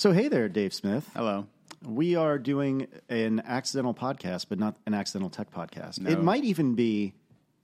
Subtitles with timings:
[0.00, 1.06] So, hey there, Dave Smith.
[1.14, 1.46] Hello.
[1.84, 6.00] We are doing an accidental podcast, but not an accidental tech podcast.
[6.00, 6.08] No.
[6.08, 7.12] It might even be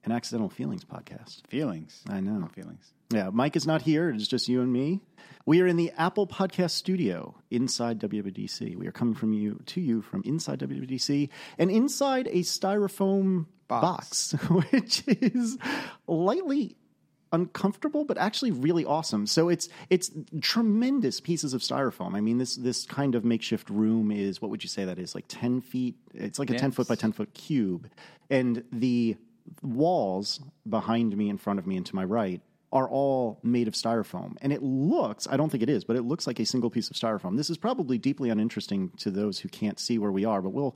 [0.05, 1.47] an accidental feelings podcast.
[1.47, 2.03] Feelings.
[2.11, 2.33] I know.
[2.33, 2.93] No feelings.
[3.09, 4.11] Yeah, Myke is not here.
[4.11, 5.01] It's just you and me.
[5.47, 8.77] We are in the Apple Podcast Studio inside WWDC.
[8.77, 14.35] We are coming from you to you from inside WWDC and inside a styrofoam box,
[14.35, 14.51] Box.
[14.73, 15.57] which is
[16.07, 16.77] lightly
[17.37, 19.27] uncomfortable but actually really awesome.
[19.27, 20.11] So it's it's
[20.41, 22.15] tremendous pieces of styrofoam.
[22.15, 25.15] I mean this this kind of makeshift room is what would you say that is?
[25.15, 25.97] Like 10 feet?
[26.15, 27.89] It's like a 10 foot by 10 foot cube.
[28.31, 29.17] And the
[29.63, 32.41] walls behind me in front of me and to my right
[32.73, 34.37] are all made of styrofoam.
[34.43, 36.91] And it looks i don't think it is but it looks like a single piece
[36.91, 37.37] of styrofoam.
[37.37, 40.75] This is probably deeply uninteresting to those who can't see where we are but we'll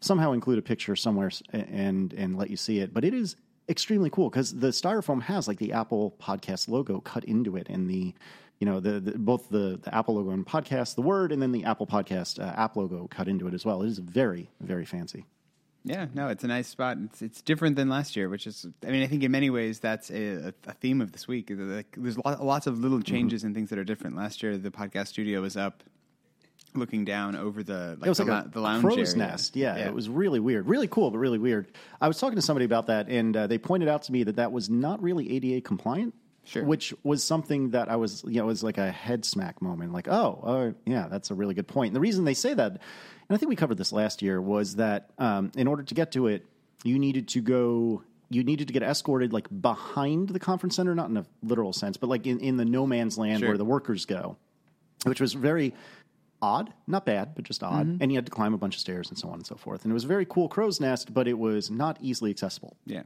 [0.00, 2.92] somehow include a picture somewhere and and let you see it.
[2.92, 3.36] But it is
[3.70, 7.88] extremely cool because the styrofoam has like the apple podcast logo cut into it and
[7.88, 8.12] the
[8.58, 11.52] you know the, the both the the apple logo and podcast the word and then
[11.52, 14.84] the apple podcast uh, app logo cut into it as well it is very very
[14.84, 15.24] fancy
[15.82, 16.98] Yeah, no, it's a nice spot.
[17.06, 19.80] It's it's different than last year, which is, I mean, I think in many ways
[19.80, 21.48] that's a, a theme of this week.
[21.50, 22.18] Like, there's
[22.52, 23.14] lots of little Mm-hmm.
[23.14, 24.14] changes and things that are different.
[24.14, 25.82] Last year, the podcast studio was up,
[26.74, 29.16] looking down over the like it was the, like a the lounge crow's area.
[29.16, 29.56] nest.
[29.56, 31.68] Yeah, it was really weird, really cool, but really weird.
[32.00, 34.36] I was talking to somebody about that, and uh, they pointed out to me that
[34.36, 36.14] that was not really ADA compliant.
[36.44, 36.64] Sure.
[36.64, 39.92] Which was something that I was, you know, it was like a head smack moment.
[39.92, 41.88] Like, oh, uh, yeah, that's a really good point.
[41.90, 42.80] And the reason they say that, and
[43.28, 46.28] I think we covered this last year, was that um, in order to get to
[46.28, 46.46] it,
[46.82, 48.02] you needed to go.
[48.30, 51.96] You needed to get escorted like behind the conference center, not in a literal sense,
[51.98, 53.48] but like in, in the no man's land Sure.
[53.48, 54.36] where the workers go,
[55.04, 55.74] which was very
[56.42, 57.86] odd, not bad, but just odd.
[57.86, 58.02] Mm-hmm.
[58.02, 59.84] And you had to climb a bunch of stairs and so on and so forth.
[59.84, 62.76] And it was a very cool crow's nest, but it was not easily accessible.
[62.86, 63.02] Yeah.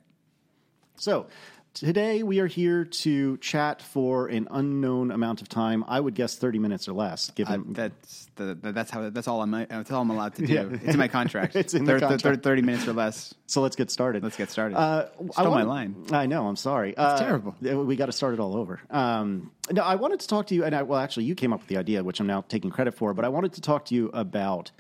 [0.97, 1.27] So
[1.75, 5.85] today we are here to chat for an unknown amount of time.
[5.89, 7.73] I would guess 30 minutes or less, Uh, given.
[7.73, 10.53] that's the, the, that's how that's all I'm that's all I'm allowed to do.
[10.55, 10.63] Yeah.
[10.71, 11.55] It's in my contract.
[11.65, 12.43] It's in the Thir- thir- contract.
[12.43, 13.35] Thirty minutes or less.
[13.47, 14.23] so let's get started.
[14.23, 14.77] Let's get started.
[14.77, 15.95] Uh, Stole wanna- my line.
[16.13, 16.47] I know.
[16.47, 16.95] I'm sorry.
[16.97, 17.55] It's terrible.
[17.61, 18.81] We got to start it all over.
[18.91, 21.61] Um, no, I wanted to talk to you, and I, well, actually, you came up
[21.61, 23.15] with the idea, which I'm now taking credit for.
[23.15, 24.71] But I wanted to talk to you about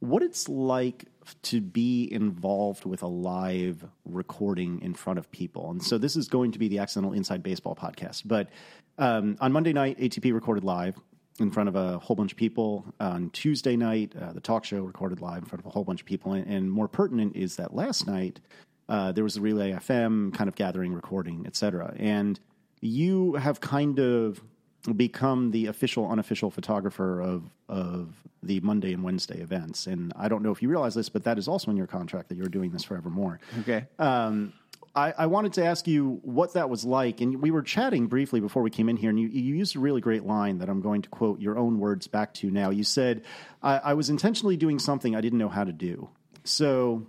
[0.00, 1.04] what it's like
[1.42, 5.70] to be involved with a live recording in front of people.
[5.70, 8.22] And so this is going to be the Accidental Inside Baseball podcast.
[8.24, 8.48] But
[8.98, 10.96] um, on Monday night, ATP recorded live
[11.40, 12.84] in front of a whole bunch of people.
[13.00, 16.00] On Tuesday night, uh, the talk show recorded live in front of a whole bunch
[16.00, 16.32] of people.
[16.32, 18.40] And, and more pertinent is that last night,
[18.88, 21.94] uh, there was a Relay FM kind of gathering, recording, et cetera.
[21.98, 22.40] And
[22.80, 24.40] you have kind of
[24.96, 29.86] become the official, unofficial photographer of of the Monday and Wednesday events.
[29.86, 32.28] And I don't know if you realize this, but that is also in your contract
[32.28, 33.40] that you're doing this forevermore.
[33.60, 33.86] Okay.
[33.98, 34.52] Um,
[34.94, 38.40] I, I wanted to ask you what that was like, and we were chatting briefly
[38.40, 40.80] before we came in here, and you, you used a really great line that I'm
[40.80, 42.70] going to quote your own words back to now.
[42.70, 43.22] You said,
[43.62, 46.08] I, "I was intentionally doing something I didn't know how to do."
[46.44, 47.06] So,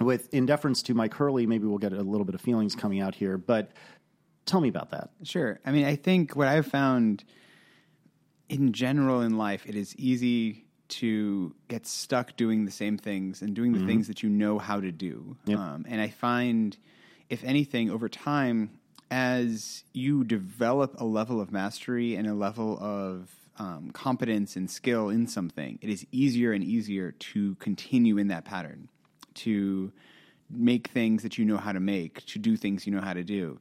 [0.00, 3.00] with in deference to Myke Hurley, maybe we'll get a little bit of feelings coming
[3.00, 3.72] out here, but
[4.46, 5.10] tell me about that.
[5.22, 5.60] Sure.
[5.64, 7.24] I mean, I think what I've found
[8.48, 13.54] in general in life, it is easy to get stuck doing the same things and
[13.54, 15.36] doing the things that you know how to do.
[15.46, 15.58] Yep.
[15.58, 16.76] Um, and I find,
[17.28, 18.70] if anything, over time,
[19.08, 25.10] as you develop a level of mastery and a level of um, competence and skill
[25.10, 28.88] in something, it is easier and easier to continue in that pattern,
[29.34, 29.92] to
[30.48, 33.22] make things that you know how to make, to do things you know how to
[33.22, 33.60] do.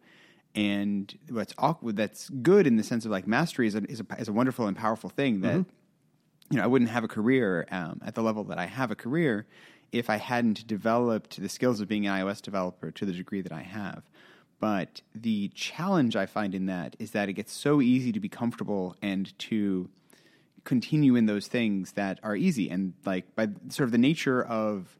[0.55, 4.19] And what's awkward, that's good in the sense of like mastery is a, is a,
[4.19, 5.65] is a wonderful and powerful thing that
[6.49, 8.95] you know, I wouldn't have a career um, at the level that I have a
[8.95, 9.45] career
[9.91, 13.51] if I hadn't developed the skills of being an iOS developer to the degree that
[13.51, 14.03] I have.
[14.59, 18.29] But the challenge I find in that is that it gets so easy to be
[18.29, 19.89] comfortable and to
[20.65, 22.69] continue in those things that are easy.
[22.69, 24.97] And like by sort of the nature of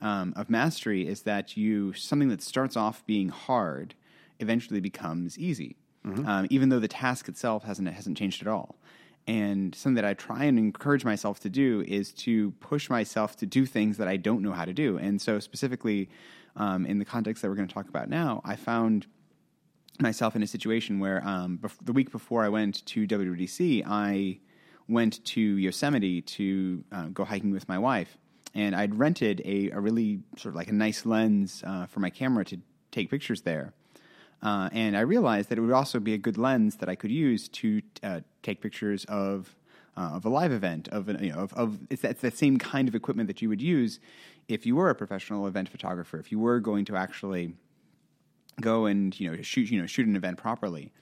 [0.00, 3.94] um, of mastery is that you something that starts off being hard
[4.40, 5.76] eventually becomes easy,
[6.26, 8.76] um, even though the task itself hasn't hasn't changed at all.
[9.28, 13.46] And something that I try and encourage myself to do is to push myself to
[13.46, 14.98] do things that I don't know how to do.
[14.98, 16.08] And so, specifically,
[16.54, 19.06] um, in the context that we're going to talk about now, I found
[20.00, 24.38] myself in a situation where um, bef- the week before I went to WWDC, I
[24.88, 28.16] went to Yosemite to uh, go hiking with my wife,
[28.54, 32.10] and I'd rented a, a really sort of like a nice lens uh, for my
[32.10, 32.58] camera to
[32.92, 33.74] take pictures there.
[34.46, 37.10] Uh, and I realized that it would also be a good lens that I could
[37.10, 39.56] use to uh, take pictures of
[39.96, 42.86] uh, of a live event of an, you know of, of it's that, same kind
[42.86, 43.98] of equipment that you would use
[44.46, 46.20] if you were a professional event photographer.
[46.20, 47.54] If you were going to actually
[48.60, 50.92] go and you know shoot you know shoot an event properly.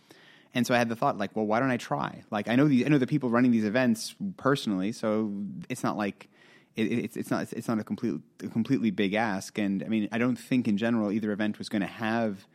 [0.55, 2.23] And so I had the thought, like, well, why don't I try?
[2.31, 5.33] Like, I know the I know the people running these events personally, so
[5.69, 6.29] it's not like
[6.77, 9.59] it, it's it's not it's not a complete a completely big ask.
[9.59, 12.47] And I mean, I don't think in general either event was going to have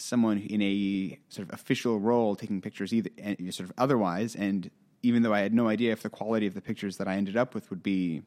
[0.00, 3.10] someone in a sort of official role taking pictures either
[3.50, 4.34] sort of otherwise.
[4.34, 4.70] And
[5.02, 7.36] even though I had no idea if the quality of the pictures that I ended
[7.36, 8.22] up with would be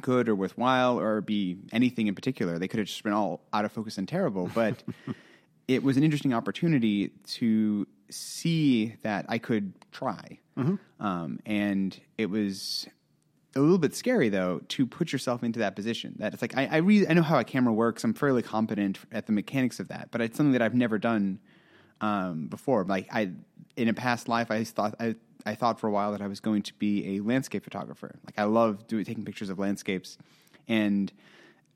[0.00, 3.64] good or worthwhile or be anything in particular, they could have just been all out
[3.64, 4.50] of focus and terrible.
[4.54, 4.82] But
[5.68, 10.38] it was an interesting opportunity to see that I could try.
[10.58, 11.04] Mm-hmm.
[11.04, 12.86] Um, and it was
[13.56, 16.14] a little bit scary though to put yourself into that position.
[16.18, 18.04] That it's like I I, re- I know how a camera works.
[18.04, 21.40] I'm fairly competent at the mechanics of that, but it's something that I've never done
[22.00, 22.84] um, before.
[22.84, 23.32] Like I
[23.76, 25.14] in a past life, I thought I
[25.46, 28.18] I thought for a while that I was going to be a landscape photographer.
[28.24, 30.18] Like I love doing taking pictures of landscapes
[30.68, 31.12] and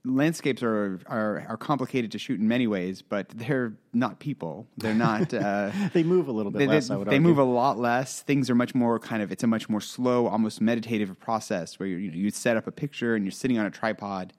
[0.04, 4.66] landscapes are, are are complicated to shoot in many ways, but they're not people.
[4.76, 5.32] They're not.
[5.38, 6.88] Uh, they move a little bit they, less.
[6.88, 8.22] They, I would they move a lot less.
[8.22, 9.30] Things are much more kind of.
[9.30, 12.66] It's a much more slow, almost meditative process where you you, know, you set up
[12.66, 14.32] a picture and you're sitting on a tripod,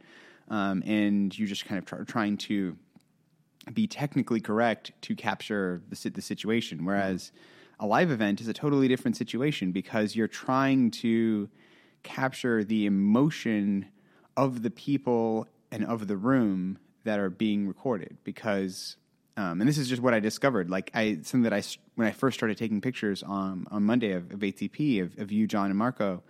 [0.49, 2.77] um, and you're just kind of try, trying to
[3.73, 6.85] be technically correct to capture the the situation.
[6.85, 7.31] Whereas
[7.79, 11.49] a live event is a totally different situation because you're trying to
[12.03, 13.87] capture the emotion
[14.37, 18.95] of the people and of the room that are being recorded because
[19.39, 20.69] um, and this is just what I discovered.
[20.69, 21.63] Like I, something that I
[21.95, 25.47] when I first started taking pictures on on Monday of, of ATP of, of you,
[25.47, 26.21] John, and Marco,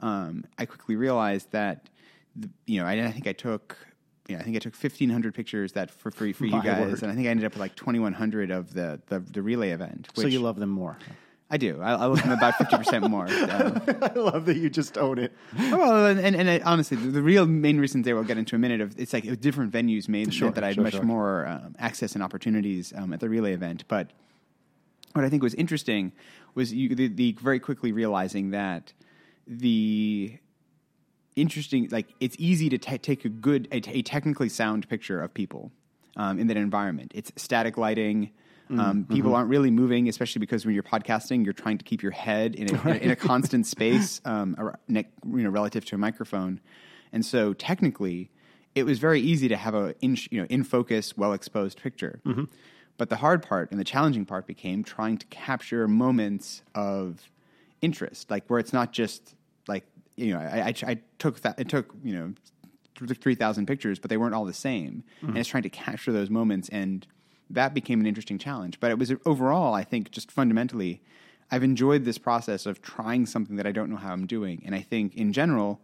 [0.00, 1.88] um, I quickly realized that
[2.36, 3.78] the, you know I, I, think I took
[4.28, 6.90] you know, I think I took fifteen hundred pictures that for free for, you guys,
[6.90, 7.02] word.
[7.02, 9.40] and I think I ended up with like twenty one hundred of the, the the
[9.40, 10.08] relay event.
[10.14, 10.98] so you love them more.
[11.52, 11.82] I do.
[11.82, 13.28] I, I love them about fifty percent more.
[13.42, 15.32] Uh, I love that you just own it.
[15.58, 18.56] well, and, and, and it, honestly, the, the, real main reasons there we'll get into
[18.56, 21.02] a minute of it's like different venues made Sure, that I had sure, much sure.
[21.02, 23.84] more um, access and opportunities um, at the relay event.
[23.88, 24.10] But
[25.12, 26.12] what I think was interesting
[26.54, 28.92] was you, the, the very quickly realizing that
[29.46, 30.38] the
[31.36, 35.34] interesting like it's easy to te- take a good a, a technically sound picture of
[35.34, 35.72] people
[36.16, 37.12] um, in that environment.
[37.14, 38.30] It's static lighting.
[38.70, 42.12] Um, people aren't really moving, especially because when you're podcasting, you're trying to keep your
[42.12, 44.56] head in a, in a, in a constant space, um,
[44.88, 46.60] you know, relative to a microphone.
[47.12, 48.30] And so, technically,
[48.74, 52.20] it was very easy to have a in, you know in focus, well exposed picture.
[52.96, 57.30] But the hard part and the challenging part became trying to capture moments of
[57.82, 59.34] interest, like where it's not just
[59.68, 59.84] like
[60.16, 62.34] you know I, I, I took that it took you know
[62.94, 66.30] three thousand pictures, but they weren't all the same, and it's trying to capture those
[66.30, 67.06] moments and
[67.50, 68.80] that became an interesting challenge.
[68.80, 71.02] But it was overall, I think, just fundamentally,
[71.50, 74.74] I've enjoyed this process of trying something that I don't know how I'm doing, and
[74.74, 75.80] I think in general,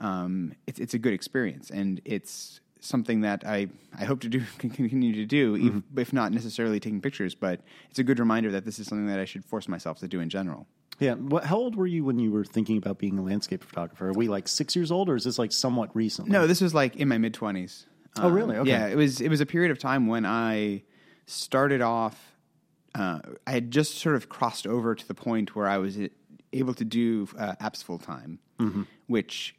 [0.00, 3.68] um, it's it's a good experience, and it's something that I,
[3.98, 5.78] I hope to do can continue to do, Mm-hmm.
[5.98, 7.34] if, if not necessarily taking pictures.
[7.34, 7.60] But
[7.90, 10.20] it's a good reminder that this is something that I should force myself to do
[10.20, 10.66] in general.
[10.98, 11.14] Yeah.
[11.14, 14.08] What, how old were you when you were thinking about being a landscape photographer?
[14.08, 16.30] Are we like six years old, or is this like somewhat recently?
[16.30, 17.86] No, this was like in my mid twenties.
[18.18, 18.56] Oh, really?
[18.56, 18.70] Okay.
[18.70, 19.20] Yeah, it was.
[19.20, 20.82] It was a period of time when I
[21.30, 22.36] started off.
[22.94, 25.96] Uh, I had just sort of crossed over to the point where I was
[26.52, 28.82] able to do uh, apps full time, Mm-hmm.
[29.06, 29.54] which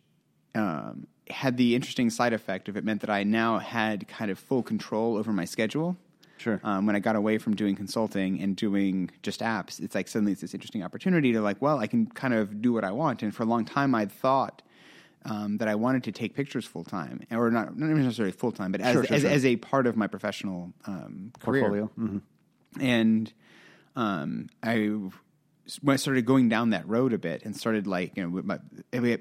[0.54, 4.38] um, had the interesting side effect of it meant that I now had kind of
[4.38, 5.98] full control over my schedule.
[6.38, 6.60] Sure.
[6.64, 10.32] Um, when I got away from doing consulting and doing just apps, it's like suddenly
[10.34, 13.22] it's this interesting opportunity to like, well, I can kind of do what I want.
[13.24, 14.62] And for a long time, I'd thought
[15.26, 18.72] um, that I wanted to take pictures full time, or not, not necessarily full time,
[18.72, 19.32] but as, Sure, sure, as, sure.
[19.32, 21.86] as a part of my professional um, career Portfolio.
[21.96, 22.18] hmm
[22.80, 23.34] and
[23.96, 25.00] um, I
[25.82, 28.46] when I started going down that road a bit and started like you know with
[28.46, 28.60] my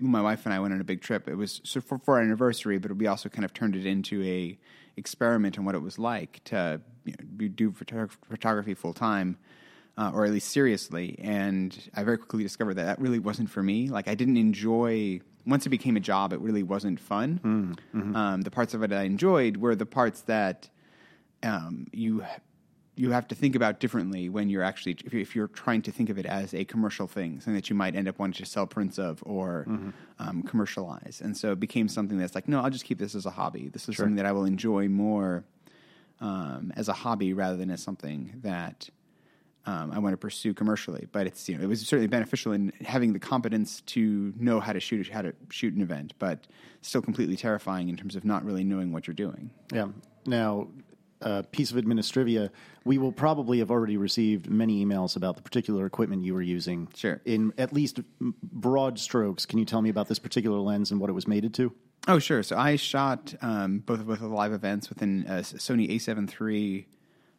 [0.01, 1.29] my wife and I went on a big trip.
[1.29, 4.23] It was so for, for our anniversary, but we also kind of turned it into
[4.23, 4.59] a
[4.97, 9.37] experiment on what it was like to you know, do photog- photography full time.
[9.99, 13.63] Uh, or at least seriously, and I very quickly discovered that that really wasn't for
[13.63, 13.91] me.
[13.91, 17.41] Like I didn't enjoy once it became a job, it really wasn't fun.
[18.17, 20.69] Um, the parts of it I enjoyed were the parts that
[21.43, 22.25] um, you
[22.97, 25.91] you have to think about differently when you're actually if, you, if you're trying to
[25.91, 28.45] think of it as a commercial thing, something that you might end up wanting to
[28.45, 29.65] sell prints of or
[30.19, 31.23] um, commercialize.
[31.25, 33.69] And so it became something that's like, no, I'll just keep this as a hobby.
[33.69, 35.45] This is something that I will enjoy more
[36.21, 38.91] um, as a hobby rather than as something that
[39.67, 41.07] um, I want to pursue commercially.
[41.13, 44.73] But it's you know it was certainly beneficial in having the competence to know how
[44.73, 46.47] to shoot how to shoot an event, but
[46.83, 49.51] still completely terrifying in terms of not really knowing what you're doing.
[49.73, 49.89] Yeah.
[50.27, 50.69] Now,
[51.23, 52.51] a piece of administrivia,
[52.85, 56.89] we will probably have already received many emails about the particular equipment you were using.
[56.95, 57.21] Sure.
[57.25, 61.11] In at least broad strokes, can you tell me about this particular lens and what
[61.11, 61.73] it was mated to?
[62.09, 62.43] Oh, sure.
[62.43, 66.87] So I shot um, both with the live events with an uh, Sony A7 III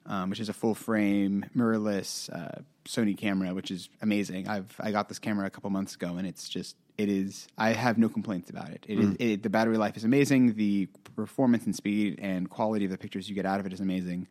[0.06, 4.48] um, which is a full frame mirrorless uh, Sony camera, which is amazing.
[4.48, 7.48] I've I got this camera a couple months ago, and it's just it is.
[7.58, 8.86] I have no complaints about it.
[8.88, 10.56] It is it, the battery life is amazing.
[10.56, 13.80] The performance and speed and quality of the pictures you get out of it is
[13.80, 14.28] amazing.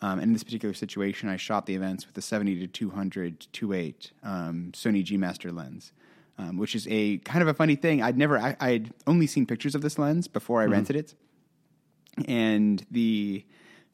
[0.00, 3.46] Um, and in this particular situation, I shot the events with the 70 to 200
[3.52, 5.92] 2.8 um, Sony G Master lens,
[6.38, 8.02] um, which is a kind of a funny thing.
[8.02, 11.14] I'd never, I, I'd only seen pictures of this lens before I rented it.
[12.26, 13.44] And the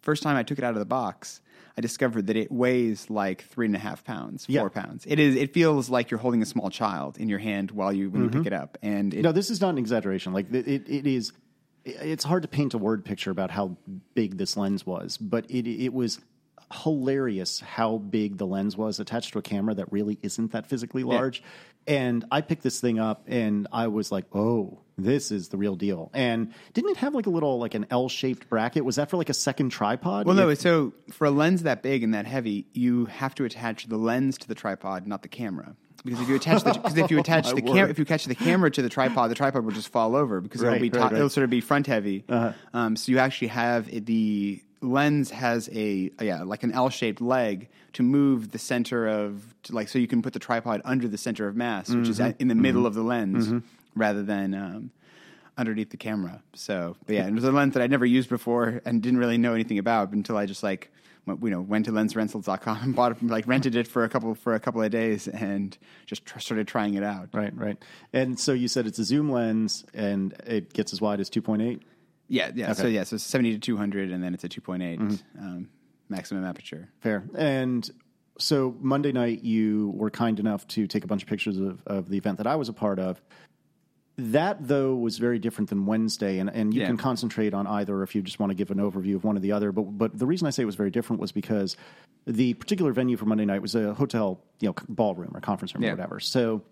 [0.03, 1.41] first time I took it out of the box,
[1.77, 4.69] I discovered that it weighs like three and a half pounds, four Yeah.
[4.69, 5.05] pounds.
[5.07, 5.37] It is.
[5.37, 8.29] It feels like you're holding a small child in your hand while you when you
[8.31, 8.47] pick mm-hmm.
[8.49, 10.33] it up, and it, No, this is not an exaggeration.
[10.33, 11.33] Like it, it, it is.
[11.85, 13.77] It's hard to paint a word picture about how
[14.15, 16.21] big this lens was, but it it was
[16.73, 21.03] hilarious how big the lens was attached to a camera that really isn't that physically
[21.03, 21.43] large.
[21.87, 25.75] And I picked this thing up and I was like, "Oh, this is the real
[25.75, 28.85] deal." And didn't it have like a little like an L-shaped bracket?
[28.85, 30.27] Was that for like a second tripod?
[30.27, 30.53] Well, no.
[30.55, 34.37] So for a lens that big and that heavy, you have to attach the lens
[34.39, 35.75] to the tripod, not the camera.
[36.05, 37.75] Because if you attach the because if you attach My the word.
[37.75, 40.43] cam- if you attach the camera to the tripod, the tripod will just fall over
[40.43, 41.07] because Right, it'll be right, top, right.
[41.13, 41.17] Uh-huh.
[41.17, 42.25] it'll sort of be front heavy.
[42.75, 47.69] Um, so you actually have the lens has a yeah like an L shaped leg
[47.95, 51.19] to move the center of to like so you can put the tripod under the
[51.19, 52.29] center of mass, which is Mm-hmm.
[52.29, 53.63] at, in the middle of the lens
[53.95, 54.55] rather than.
[54.55, 54.91] Um,
[55.57, 56.41] underneath the camera.
[56.55, 59.55] So, yeah, it was a lens that I'd never used before and didn't really know
[59.55, 60.93] anything about until I just like,
[61.27, 64.37] went, you know, went to lensrentals.com and bought it, like rented it for a couple
[64.37, 67.31] for a couple of days and just tr- started trying it out.
[67.33, 67.77] right, right.
[68.13, 71.81] And so you said it's a zoom lens and it gets as wide as 2.8.
[72.29, 72.73] Yeah, yeah.
[72.75, 75.69] So yeah, so seventy to two hundred, and then it's a two um,
[76.09, 76.89] maximum aperture.
[77.01, 77.25] Fair.
[77.35, 77.89] And
[78.39, 82.09] so Monday night, you were kind enough to take a bunch of pictures of, of
[82.09, 83.21] the event that I was a part of.
[84.17, 86.89] That, though, was very different than Wednesday, and, and you Yeah.
[86.89, 89.41] can concentrate on either if you just want to give an overview of one or
[89.41, 89.71] the other.
[89.71, 91.77] But but the reason I say it was very different was because
[92.27, 95.85] the particular venue for Monday night was a hotel, you know, ballroom or conference room
[95.85, 95.91] Yeah.
[95.91, 96.21] or whatever.
[96.21, 96.63] So,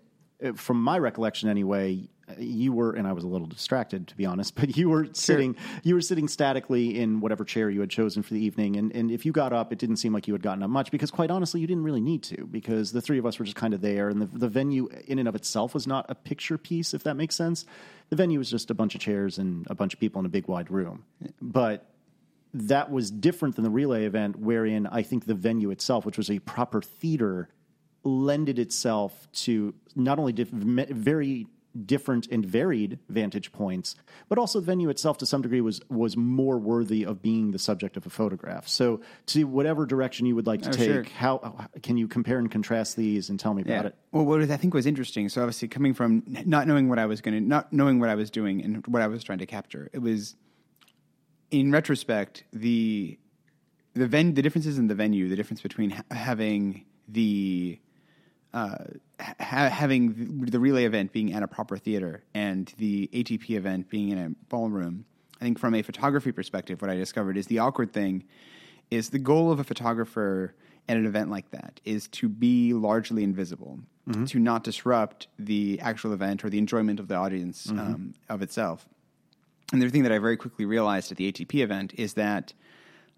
[0.43, 4.25] uh, from my recollection, anyway, you were, and I was a little distracted to be
[4.25, 8.23] honest, but you were sitting, you were sitting statically in whatever chair you had chosen
[8.23, 10.43] for the evening, and and if you got up, it didn't seem like you had
[10.43, 13.25] gotten up much because, quite honestly, you didn't really need to because the three of
[13.25, 15.87] us were just kind of there, and the the venue in and of itself was
[15.87, 17.65] not a picture piece, if that makes sense.
[18.09, 20.29] The venue was just a bunch of chairs and a bunch of people in a
[20.29, 21.03] big wide room,
[21.41, 21.91] but
[22.53, 26.31] that was different than the relay event, wherein I think the venue itself, which was
[26.31, 27.49] a proper theater,
[28.03, 31.47] lended itself to not only diff- very
[31.85, 33.95] different and varied vantage points,
[34.29, 37.59] but also the venue itself to some degree was was more worthy of being the
[37.59, 38.67] subject of a photograph.
[38.67, 41.03] So, to whatever direction you would like to Oh, take, sure.
[41.15, 43.95] how can you compare and contrast these and tell me about it?
[44.11, 45.29] Well, what I think was interesting.
[45.29, 48.15] So obviously, coming from not knowing what I was going to, not knowing what I
[48.15, 50.35] was doing and what I was trying to capture, it was,
[51.51, 53.17] in retrospect, the
[53.93, 57.79] the ven- the differences in the venue, the difference between ha- having the
[58.53, 58.77] uh,
[59.19, 64.09] ha- having the, relay event being at a proper theater and the ATP event being
[64.09, 65.05] in a ballroom.
[65.39, 68.23] I think from a photography perspective, what I discovered is the awkward thing
[68.89, 70.55] is the goal of a photographer
[70.89, 73.79] at an event like that is to be largely invisible,
[74.27, 78.87] to not disrupt the actual event or the enjoyment of the audience um, of itself.
[79.73, 82.53] And the thing that I very quickly realized at the ATP event is that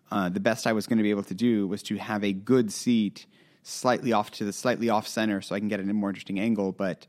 [0.10, 2.34] uh, the best I was going to be able to do was to have a
[2.34, 3.28] good seat
[3.63, 6.10] slightly off to the slightly off center so I can get it in a more
[6.10, 7.06] interesting angle, but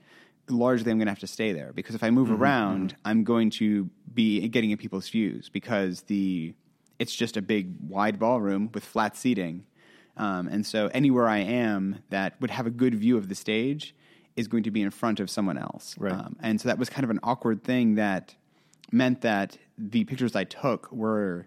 [0.49, 3.51] largely I'm going to have to stay there because if I move around, I'm going
[3.51, 6.55] to be getting in people's views because the
[6.99, 9.65] it's just a big wide ballroom with flat seating.
[10.17, 13.95] Um, and so anywhere I am that would have a good view of the stage
[14.37, 15.95] is going to be in front of someone else.
[15.99, 16.13] Right.
[16.13, 18.35] Um, and so that was kind of an awkward thing that
[18.93, 21.47] meant that the pictures I took were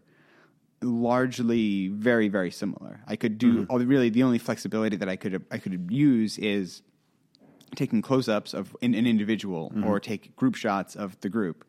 [0.84, 3.02] largely very very similar.
[3.08, 6.82] I could do all really the only flexibility that I could I could use is
[7.76, 11.66] taking close-ups of an, an individual or take group shots of the group.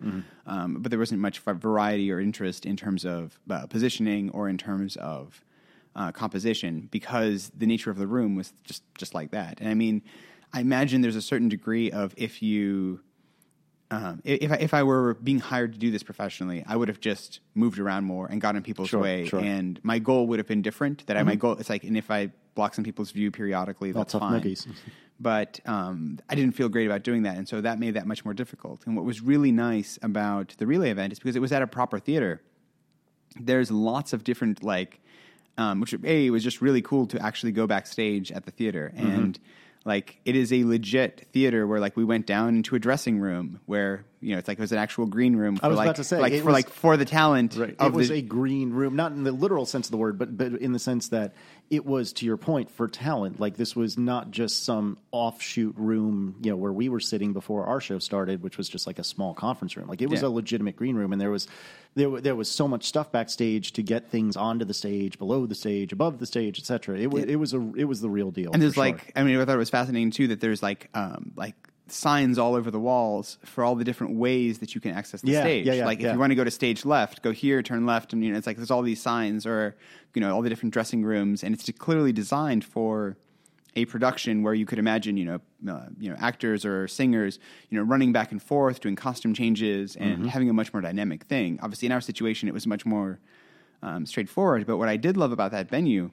[0.46, 4.58] Um, but there wasn't much variety or interest in terms of uh, positioning or in
[4.58, 5.42] terms of
[5.96, 9.60] uh, composition because the nature of the room was just just like that.
[9.60, 10.02] And I mean,
[10.52, 13.00] I imagine there's a certain degree of if you
[13.94, 17.00] um, if I, if I were being hired to do this professionally, I would have
[17.00, 19.40] just moved around more and got in people's Sure, way, sure.
[19.40, 21.06] and my goal would have been different.
[21.06, 24.12] That I, my goal, it's like, and if I block some people's view periodically, that's
[24.14, 24.56] fine.
[25.20, 28.24] But um, I didn't feel great about doing that, and so that made that much
[28.24, 28.84] more difficult.
[28.84, 31.68] And what was really nice about the relay event is because it was at a
[31.68, 32.42] proper theater.
[33.40, 35.00] There's lots of different like,
[35.56, 38.92] um, which a it was just really cool to actually go backstage at the theater
[38.96, 39.38] and
[39.84, 43.60] like it is a legit theater where like we went down into a dressing room
[43.66, 45.56] where You know, it's like it was an actual green room.
[45.56, 47.56] For was like, about to say, like for was- like for the talent.
[47.56, 47.76] Right.
[47.78, 50.34] It was the, a green room, not in the literal sense of the word, but
[50.36, 51.34] but in the sense that
[51.70, 53.40] it was, to your point, for talent.
[53.40, 57.64] Like this was not just some offshoot room, you know, where we were sitting before
[57.66, 59.88] our show started, which was just like a small conference room.
[59.88, 60.28] Like it was Yeah.
[60.28, 61.48] a legitimate green room, and there was
[61.94, 65.54] there there was so much stuff backstage to get things onto the stage, below the
[65.54, 66.98] stage, above the stage, etc.
[66.98, 68.50] It was it was a it was the real deal.
[68.52, 68.84] and there's sure.
[68.84, 71.54] like, I mean, I thought it was fascinating too that there's like, um, like
[71.86, 75.30] signs all over the walls for all the different ways that you can access the
[75.30, 75.66] Yeah, stage.
[75.66, 78.12] yeah, yeah, like if you want to go to stage left, go here, turn left,
[78.12, 79.76] and you know, it's like there's all these signs or
[80.14, 83.16] you know all the different dressing rooms, and it's clearly designed for
[83.76, 87.76] a production where you could imagine, you know, uh, you know, actors or singers, you
[87.76, 90.28] know, running back and forth, doing costume changes, and Mm-hmm.
[90.28, 91.58] having a much more dynamic thing.
[91.60, 93.18] Obviously, in our situation, it was much more
[93.82, 94.64] um, straightforward.
[94.66, 96.10] But what I did love about that venue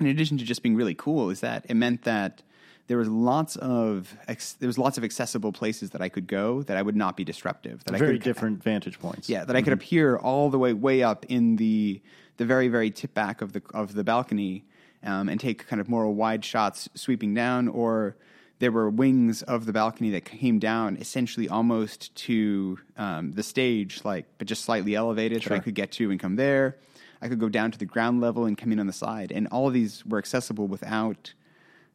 [0.00, 2.42] in addition to just being really cool, is that it meant that
[2.88, 6.62] there was lots of ex- there was lots of accessible places that I could go
[6.64, 7.84] that I would not be disruptive.
[7.84, 9.28] That I very could, different vantage points.
[9.28, 12.00] yeah, that I could appear all the way way up in the
[12.38, 14.64] the very very tip back of the of the balcony
[15.04, 18.16] um, and take kind of more wide shots sweeping down, or
[18.58, 24.02] there were wings of the balcony that came down essentially almost to um, the stage,
[24.02, 26.76] like but just slightly elevated that I could get to and come there.
[27.20, 29.46] I could go down to the ground level and come in on the side, and
[29.48, 31.34] all of these were accessible without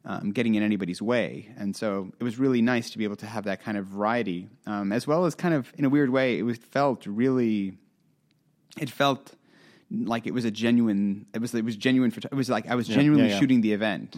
[0.04, 1.48] um, getting in anybody's way.
[1.56, 4.48] And so it was really nice to be able to have that kind of variety,
[4.66, 7.78] um, as well as kind of in a weird way, it was felt really.
[8.78, 9.34] It felt
[9.90, 11.26] like it was a genuine.
[11.32, 12.10] It was it was genuine.
[12.10, 13.40] For, it was like I was genuinely yeah, yeah.
[13.40, 14.16] shooting the event,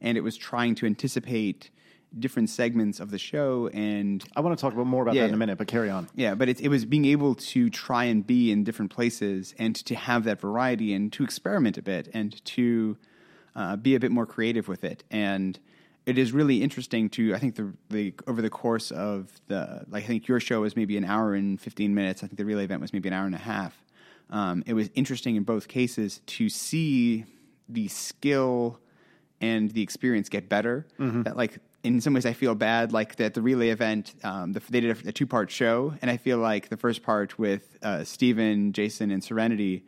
[0.00, 1.70] and it was trying to anticipate
[2.18, 5.34] different segments of the show and I want to talk about more about that in
[5.34, 6.08] a minute, but carry on.
[6.14, 9.76] yeah, but it, it was being able to try and be in different places and
[9.84, 12.96] to have that variety and to experiment a bit and to
[13.58, 15.02] uh, be a bit more creative with it.
[15.10, 15.58] And
[16.06, 20.04] it is really interesting to, I think, the, the over the course of the, like,
[20.04, 22.22] I think your show was maybe an hour and 15 minutes.
[22.22, 23.84] I think the relay event was maybe an hour and a half.
[24.30, 27.24] Um, it was interesting in both cases to see
[27.68, 28.78] the skill
[29.40, 30.86] and the experience get better.
[31.24, 34.60] That like in some ways I feel bad like that the relay event um, the,
[34.70, 37.76] they did a, a two part show and I feel like the first part with
[37.82, 39.84] uh, Stephen, Jason, and Serenity.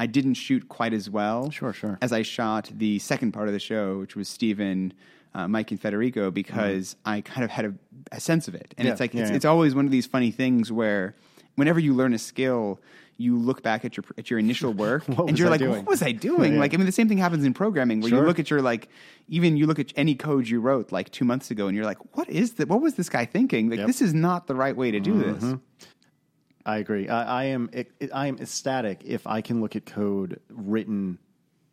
[0.00, 1.98] I didn't shoot quite as well Sure, sure.
[2.02, 4.92] as I shot the second part of the show, which was Stephen,
[5.34, 7.74] uh, Myke, and Federico, because I kind of had a,
[8.10, 8.74] a sense of it.
[8.76, 9.36] And Yeah, it's like yeah, it's, yeah.
[9.36, 11.14] it's always one of these funny things where
[11.54, 12.80] whenever you learn a skill,
[13.18, 15.76] you look back at your at your initial work and you're I like, doing?
[15.76, 16.54] what was I doing?
[16.54, 16.58] Yeah.
[16.60, 18.20] Like, I mean, the same thing happens in programming where Sure.
[18.20, 18.88] you look at your like,
[19.28, 22.16] even you look at any code you wrote like two months ago, and you're like,
[22.16, 22.68] what is that?
[22.68, 23.70] What was this guy thinking?
[23.70, 23.86] Like, Yep.
[23.86, 25.54] this is not the right way to do this.
[26.64, 27.08] I agree.
[27.08, 27.70] I, I am
[28.12, 31.18] I am ecstatic if I can look at code written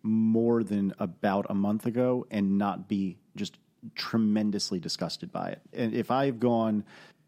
[0.02, 3.58] more than about a month ago and not be just
[3.95, 5.62] tremendously disgusted by it.
[5.73, 6.86] And if I've gone,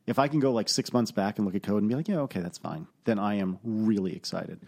[0.07, 2.07] if I can go like six months back and look at code and be like,
[2.07, 4.59] yeah, okay, that's fine, then I am really excited.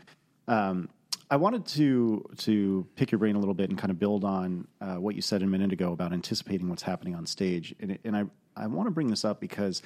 [0.47, 0.89] Um,
[1.29, 4.67] I wanted to to pick your brain a little bit and kind of build on
[4.81, 8.15] uh, what you said a minute ago about anticipating what's happening on stage, and, and
[8.15, 8.25] I
[8.55, 9.81] I want to bring this up because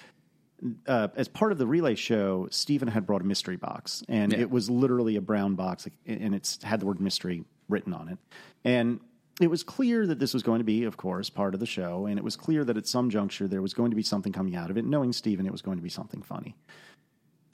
[0.87, 4.39] uh, as part of the relay show, Stephen had brought a mystery box, and Yeah.
[4.39, 8.17] it was literally a brown box, and it's had the word mystery written on it.
[8.63, 8.99] And
[9.39, 12.07] it was clear that this was going to be, of course, part of the show,
[12.07, 14.55] and it was clear that at some juncture there was going to be something coming
[14.55, 14.85] out of it.
[14.85, 16.55] Knowing Stephen, it was going to be something funny.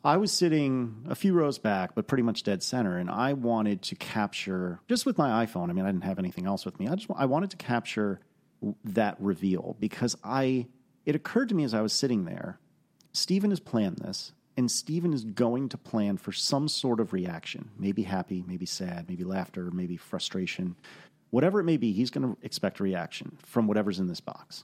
[0.05, 3.81] I was sitting a few rows back, but pretty much dead center, and I wanted
[3.83, 5.69] to capture just with my iPhone.
[5.69, 6.87] I mean, I didn't have anything else with me.
[6.87, 8.19] I just I wanted to capture
[8.85, 10.67] that reveal because I
[11.05, 12.59] it occurred to me as I was sitting there
[13.13, 17.69] Stephen has planned this, and Stephen is going to plan for some sort of reaction.
[17.77, 20.75] Maybe happy, maybe sad, maybe laughter, maybe frustration.
[21.29, 24.63] Whatever it may be, he's going to expect a reaction from whatever's in this box.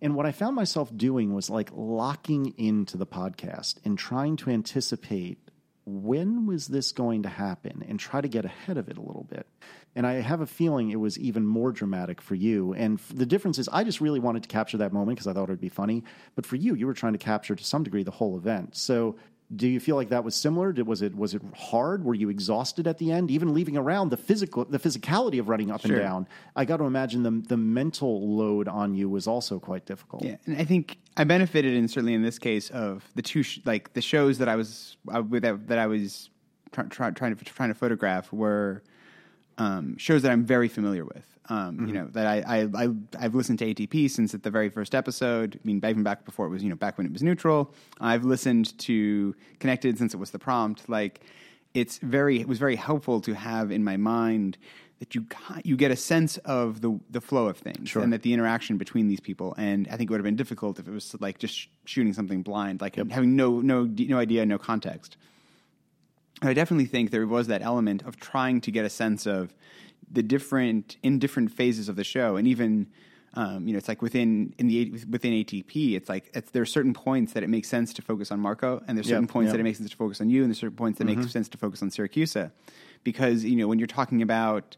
[0.00, 4.50] And what I found myself doing was like locking into the podcast and trying to
[4.50, 5.38] anticipate
[5.86, 9.24] when was this going to happen and try to get ahead of it a little
[9.24, 9.46] bit.
[9.96, 12.72] And I have a feeling it was even more dramatic for you.
[12.74, 15.32] And f- the difference is, I just really wanted to capture that moment because I
[15.32, 16.02] thought it would be funny.
[16.34, 18.74] But for you, you were trying to capture to some degree the whole event.
[18.76, 19.16] So,
[19.54, 20.72] do you feel like that was similar?
[20.72, 22.02] Did, was it was it hard?
[22.02, 23.30] Were you exhausted at the end?
[23.30, 25.92] Even leaving around the physical the physicality of running up Sure.
[25.96, 26.28] and down.
[26.56, 30.24] I got to imagine the the mental load on you was also quite difficult.
[30.24, 33.60] Yeah, and I think I benefited, and certainly in this case, of the two sh-
[33.66, 36.30] like the shows that I was uh, with that, that I was
[36.72, 38.82] try, try, trying to trying to photograph were
[39.58, 41.26] um, shows that I'm very familiar with.
[41.48, 42.88] Um, You know that I, I I
[43.18, 45.56] I've listened to ATP since at the very first episode.
[45.56, 47.72] I mean, even back before it was you know back when it was neutral.
[48.00, 50.88] I've listened to Connected since it was the prompt.
[50.88, 51.20] Like
[51.74, 54.56] it's very it was very helpful to have in my mind
[55.00, 55.26] that you
[55.64, 58.02] you get a sense of the the flow of things Sure.
[58.02, 59.54] and that the interaction between these people.
[59.58, 62.42] And I think it would have been difficult if it was like just shooting something
[62.42, 65.18] blind, like having no no no idea, no context.
[66.42, 69.54] I definitely think there was that element of trying to get a sense of
[70.10, 72.88] the different in different phases of the show, and even
[73.36, 76.66] um, you know, it's like within in the within ATP, it's like it's, there are
[76.66, 79.48] certain points that it makes sense to focus on Marco, and there's certain Yep, points
[79.48, 79.54] yep.
[79.54, 81.28] that it makes sense to focus on you, and there's certain points that make mm-hmm.
[81.28, 82.52] sense to focus on Syracusa,
[83.02, 84.76] because you know when you're talking about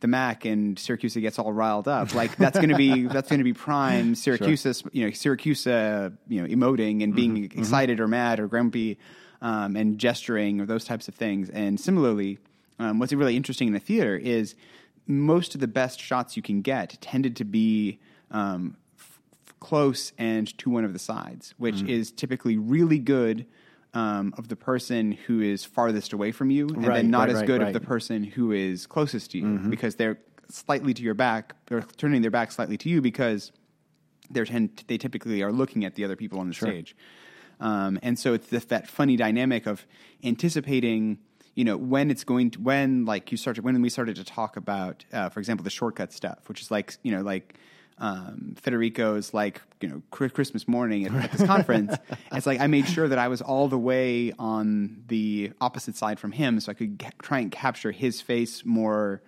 [0.00, 3.40] the Mac and Syracusa gets all riled up, like that's going to be that's going
[3.40, 7.44] to be prime Syracusa, you know, Syracusa, uh, you know, emoting and being mm-hmm.
[7.44, 7.60] Mm-hmm.
[7.60, 8.98] excited or mad or grumpy,
[9.42, 11.50] um, and gesturing or those types of things.
[11.50, 12.38] And similarly,
[12.78, 14.54] um, what's really interesting in the theater is
[15.06, 17.98] most of the best shots you can get tended to be
[18.30, 19.20] um, f-
[19.60, 21.88] close and to one of the sides, which Mm-hmm.
[21.90, 23.46] is typically really good.
[23.94, 27.36] Um, of the person who is farthest away from you, and Right, then not right,
[27.36, 27.68] as good right.
[27.68, 29.70] of the person who is closest to you Mm-hmm.
[29.70, 30.18] because they're
[30.50, 33.52] slightly to your back or turning their back slightly to you because
[34.28, 36.94] they're tend, they typically are looking at the other people on the stage.
[37.60, 39.86] Um, and so it's this, that funny dynamic of
[40.22, 41.18] anticipating,
[41.54, 44.24] you know, when it's going to, when like you start to, when we started to
[44.24, 47.54] talk about, uh, for example, the shortcut stuff, which is like, you know, like,
[47.98, 51.96] um, Federico's like, you know, Chri- Christmas morning at, at this conference.
[52.30, 56.20] It's like I made sure that I was all the way on the opposite side
[56.20, 59.22] from him so I could ca- try and capture his face more,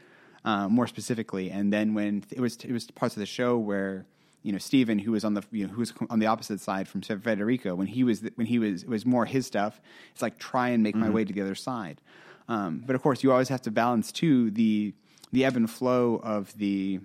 [0.45, 1.51] uh, more specifically.
[1.51, 4.05] And then when it was, it was parts of the show where,
[4.43, 6.89] you know Stephen, who was on the you know who was on the opposite side
[6.89, 9.81] from Federico, when he was when he was it was more his stuff.
[10.13, 12.01] It's like try and make my way to the other side.
[12.49, 14.95] Um, but of course, you always have to balance too the
[15.33, 17.01] the ebb and flow of the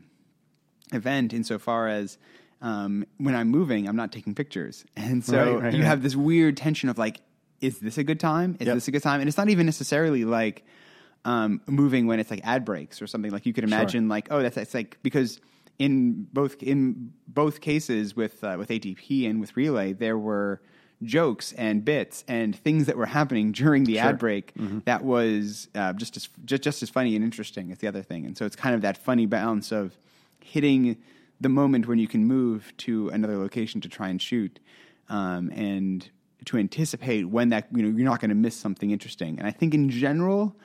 [0.91, 2.17] event insofar as
[2.61, 5.87] um, when I'm moving, I'm not taking pictures, and so Right, right, you right.
[5.87, 7.19] have this weird tension of like,
[7.59, 8.55] is this a good time?
[8.61, 8.75] Is Yep.
[8.75, 9.19] this a good time?
[9.19, 10.63] And it's not even necessarily like
[11.25, 13.31] um, moving when it's like ad breaks or something.
[13.31, 15.41] Like you could imagine, like oh, that's that's like because
[15.79, 20.61] in both in both cases with uh, with ATP and with Relay, there were
[21.01, 24.53] jokes and bits and things that were happening during the ad break
[24.85, 28.25] that was uh, just as just, just as funny and interesting as the other thing.
[28.25, 29.97] And so it's kind of that funny balance of
[30.41, 30.97] hitting
[31.41, 34.59] the moment when you can move to another location to try and shoot,
[35.09, 36.09] um, and
[36.45, 39.37] to anticipate when that you know you're not going to miss something interesting.
[39.39, 40.55] And I think in general.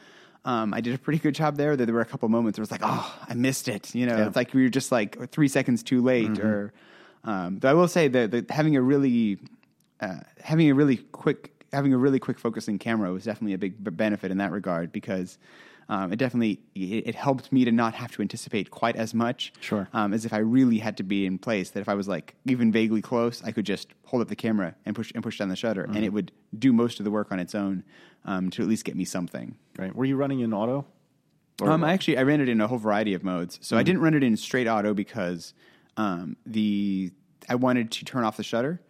[0.44, 1.77] Um, I did a pretty good job there.
[1.77, 4.16] There were a couple moments where it was like, "Oh, I missed it." You know,
[4.16, 4.27] Yeah.
[4.27, 6.38] it's like we were just like three seconds too late.
[6.38, 6.72] Or,
[7.24, 9.38] um, though I will say that, that having a really,
[10.01, 13.74] uh, having a really quick, having a really quick focusing camera was definitely a big
[13.96, 15.38] benefit in that regard because
[15.90, 19.53] um, it definitely it, it helped me to not have to anticipate quite as much.
[19.61, 19.88] Sure.
[19.92, 21.70] Um, as if I really had to be in place.
[21.70, 24.74] That if I was like even vaguely close, I could just hold up the camera
[24.87, 27.33] and push and push down the shutter, and it would do most of the work
[27.33, 27.83] on its own
[28.24, 29.57] um, to at least get me something.
[29.78, 29.94] Right.
[29.94, 30.87] Were you running in auto?
[31.62, 33.59] Um, I actually I ran it in a whole variety of modes.
[33.62, 35.54] So I didn't run it in straight auto because
[35.96, 37.11] um, the
[37.48, 38.81] I wanted to turn off the shutter,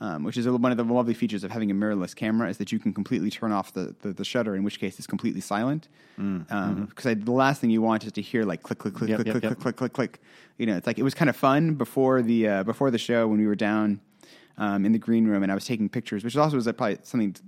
[0.00, 2.58] um, which is a, one of the lovely features of having a mirrorless camera is
[2.58, 4.54] that you can completely turn off the, the, the shutter.
[4.54, 5.88] In which case, it's completely silent.
[6.16, 9.26] Because the last thing you want is to hear like click click click Yep, click
[9.26, 9.58] yep, click yep.
[9.58, 10.20] click click click click.
[10.58, 13.26] You know, it's like it was kind of fun before the uh, before the show
[13.26, 14.00] when we were down
[14.58, 16.98] um, in the green room and I was taking pictures, which also was uh, probably
[17.02, 17.42] something to,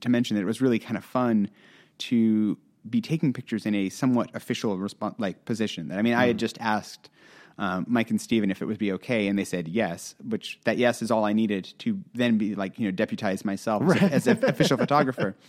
[0.00, 1.50] to mention that it was really kind of fun
[1.98, 5.88] to be taking pictures in a somewhat official respon like position.
[5.88, 6.28] That I mean, I Mm.
[6.28, 7.10] had just asked
[7.58, 10.14] um, Myke and Stephen if it would be okay, and they said yes.
[10.22, 13.82] Which that yes is all I needed to then be like you know deputize myself
[13.96, 15.36] as, as an official photographer.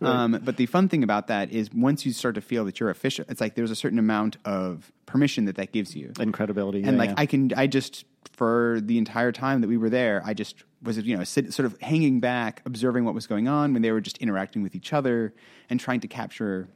[0.00, 2.90] Um, but the fun thing about that is once you start to feel that you're
[2.90, 6.82] official, it's like there's a certain amount of permission that that gives you and credibility.
[6.82, 7.14] and yeah, like yeah.
[7.18, 10.98] I can, I just for the entire time that we were there, I just was
[10.98, 14.00] you know sit, sort of hanging back, observing what was going on when they were
[14.00, 15.34] just interacting with each other
[15.68, 16.68] and trying to capture,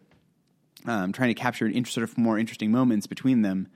[0.87, 3.68] um, trying to capture sort of more interesting moments between them.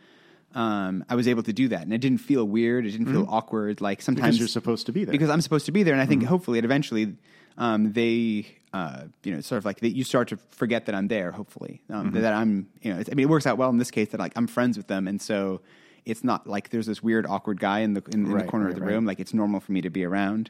[0.56, 2.86] Um, I was able to do that, and it didn't feel weird.
[2.86, 3.82] It didn't feel awkward.
[3.82, 5.12] Like sometimes because you're supposed to be there.
[5.12, 7.14] because I'm supposed to be there, and I think hopefully, it eventually,
[7.58, 11.08] um, they, uh, you know, sort of like they, you start to forget that I'm
[11.08, 11.30] there.
[11.30, 13.90] Hopefully, um, that I'm, you know, it's, I mean, it works out well in this
[13.90, 15.60] case that like I'm friends with them, and so
[16.06, 18.66] it's not like there's this weird awkward guy in the in, in Right, the corner
[18.66, 18.92] right, of the right.
[18.92, 19.04] room.
[19.04, 20.48] Like it's normal for me to be around.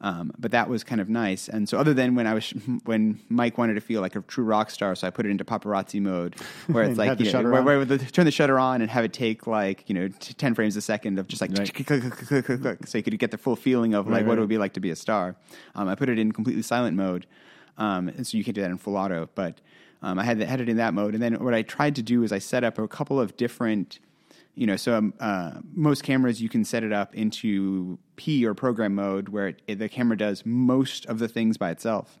[0.00, 1.48] Um, but that was kind of nice.
[1.48, 2.50] And so, other than when I was
[2.84, 5.44] when Myke wanted to feel like a true rock star, so I put it into
[5.44, 6.36] paparazzi mode,
[6.68, 9.12] where it's like you know, where, where the, turn the shutter on and have it
[9.12, 12.12] take like you know t- ten frames a second of just like click, click, click,
[12.28, 14.48] click, click, click, so you could get the full feeling of like what it would
[14.48, 15.34] be like to be a star.
[15.74, 17.26] Um, I put it in completely silent mode,
[17.76, 19.28] um, and so you can't do that in full auto.
[19.34, 19.60] But
[20.00, 22.22] um, I had, had it in that mode, and then what I tried to do
[22.22, 23.98] is I set up a couple of different.
[24.54, 28.52] You know, so um, uh, most cameras you can set it up into P or
[28.54, 32.18] program mode, where it, it- the camera does most of the things by itself.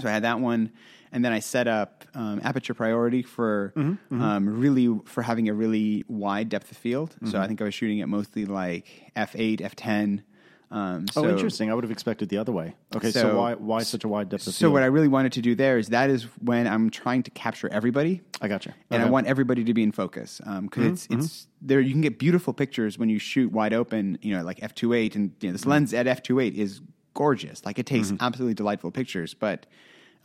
[0.00, 0.70] So I had that one,
[1.10, 5.54] and then I set up um, aperture priority for Mm-hmm, Um, really for having a
[5.54, 7.10] really wide depth of field.
[7.16, 7.30] Mm-hmm.
[7.30, 10.22] So I think I was shooting at mostly like f eight, f ten.
[10.70, 11.70] Um, Oh, interesting.
[11.70, 12.74] I would have expected the other way.
[12.94, 14.54] Okay, so, So- why why such a wide depth of field?
[14.54, 14.72] So field?
[14.74, 17.68] what I really wanted to do there is that is when I'm trying to capture
[17.70, 18.20] everybody.
[18.42, 18.72] I got you.
[18.90, 21.80] and I want everybody to be in focus because it's it's there.
[21.80, 24.18] You can get beautiful pictures when you shoot wide open.
[24.20, 26.80] You know, like f 28 and you know, this lens at f 28 is
[27.14, 27.64] gorgeous.
[27.64, 29.64] Like it takes absolutely delightful pictures, but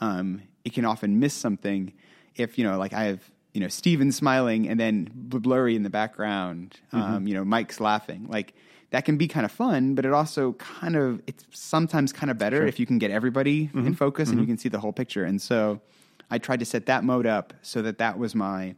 [0.02, 1.94] um, it can often miss something
[2.36, 3.22] if you know, like I have
[3.54, 6.80] you know Stephen smiling and then blurry in the background.
[6.92, 8.28] Um, you know, Myke's laughing.
[8.30, 8.54] Like
[8.94, 12.38] that can be kind of fun, but it also kind of it's sometimes kind of
[12.38, 15.26] better if you can get everybody in focus and you can see the whole picture.
[15.26, 15.82] And so
[16.30, 18.76] I tried to set that mode up so that that was my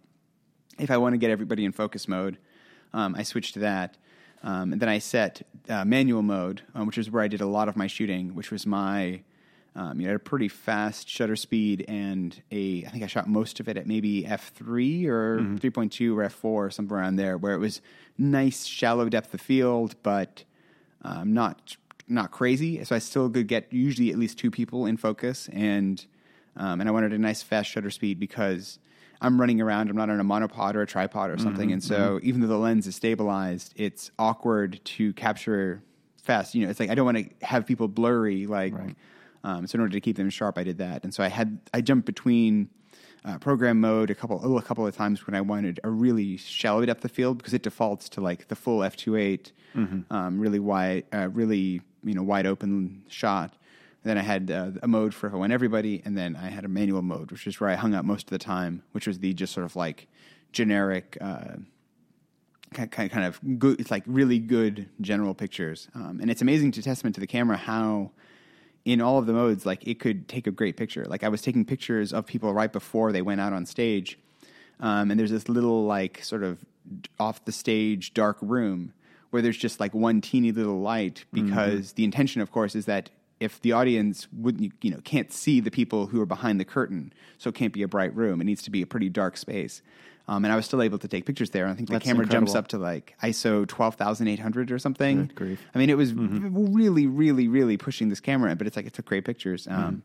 [0.79, 2.37] if I want to get everybody in focus mode,
[2.93, 3.97] um, I switched to that.
[4.41, 7.45] Um, and then I set uh, manual mode, um, which is where I did a
[7.45, 9.21] lot of my shooting, which was my,
[9.75, 13.59] um, you know, a pretty fast shutter speed and a, I think I shot most
[13.59, 17.59] of it at maybe f3 or 3.2 or f4 or somewhere around there, where it
[17.59, 17.81] was
[18.17, 20.43] nice shallow depth of field, but
[21.01, 21.75] um, not
[22.07, 22.83] not crazy.
[22.85, 26.05] So I still could get usually at least two people in focus, and
[26.55, 28.79] um, and I wanted a nice fast shutter speed because
[29.19, 29.89] I'm running around.
[29.89, 32.57] I'm not on a monopod or a tripod or something, and so even though the
[32.57, 35.81] lens is stabilized, it's awkward to capture
[36.23, 36.55] fast.
[36.55, 38.45] You know, it's like I don't want to have people blurry.
[38.45, 38.73] Like,
[39.45, 41.59] um, so in order to keep them sharp, I did that, and so I had
[41.73, 42.69] I jumped between.
[43.27, 46.85] Uh, program mode a couple a couple of times when I wanted a really shallow
[46.85, 49.51] depth of field because it defaults to like the full f2.8
[50.11, 53.55] um, really wide uh, really you know wide open shot.
[54.03, 56.65] Then I had uh, a mode for if I want everybody, and then I had
[56.65, 59.17] a manual mode, which is where I hung out most of the time, which was
[59.17, 60.07] the just sort of like
[60.51, 61.55] generic, uh,
[62.73, 63.79] kind kind of good.
[63.79, 67.57] It's like really good general pictures, um, and it's amazing to testament to the camera
[67.57, 68.11] how
[68.85, 71.05] in all of the modes, like it could take a great picture.
[71.05, 74.17] Like I was taking pictures of people right before they went out on stage,
[74.79, 76.63] um, and there's this little like sort of
[77.19, 78.93] off the stage dark room
[79.31, 83.09] where there's just like one teeny little light because the intention, of course, is that
[83.39, 87.11] if the audience wouldn't you know can't see the people who are behind the curtain,
[87.37, 88.39] so it can't be a bright room.
[88.39, 89.81] It needs to be a pretty dark space.
[90.27, 91.65] Um, and I was still able to take pictures there.
[91.65, 94.71] And I think the That's camera jumps up to like ISO twelve thousand eight hundred
[94.71, 95.29] or something.
[95.75, 96.73] I mean, it was Mm-hmm.
[96.73, 99.67] really, really, really pushing this camera, but it's like it took great pictures.
[99.67, 99.97] Mm-hmm.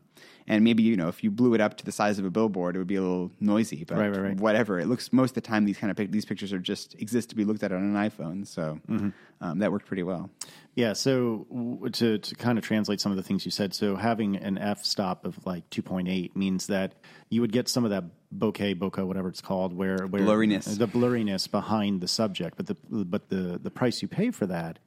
[0.51, 2.75] And maybe you know, if you blew it up to the size of a billboard,
[2.75, 3.83] it would be a little noisy.
[3.85, 4.37] But Right, right, right.
[4.37, 7.29] whatever, it looks most of the time these kind of these pictures are just exist
[7.29, 8.45] to be looked at on an iPhone.
[8.45, 9.09] So Mm-hmm.
[9.39, 10.29] um, that worked pretty well.
[10.75, 13.95] Yeah, so w- to to kind of translate some of the things you said, so
[13.95, 16.93] having an f stop of like 2.8 means that
[17.29, 20.77] you would get some of that bokeh, bokeh, whatever it's called, where, where Blurriness.
[20.77, 24.79] the blurriness behind the subject, but the but the the price you pay for that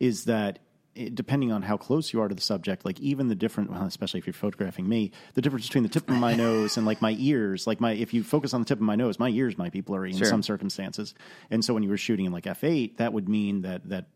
[0.00, 0.58] is that
[0.94, 3.84] it, depending on how close you are to the subject, like even the different, well,
[3.84, 7.00] especially if you're photographing me, the difference between the tip of my nose and like
[7.00, 9.56] my ears, like my if you focus on the tip of my nose, my ears
[9.58, 10.28] might be blurry in Sure.
[10.28, 11.14] some circumstances,
[11.50, 14.06] and so when you were shooting in like f8, that would mean that that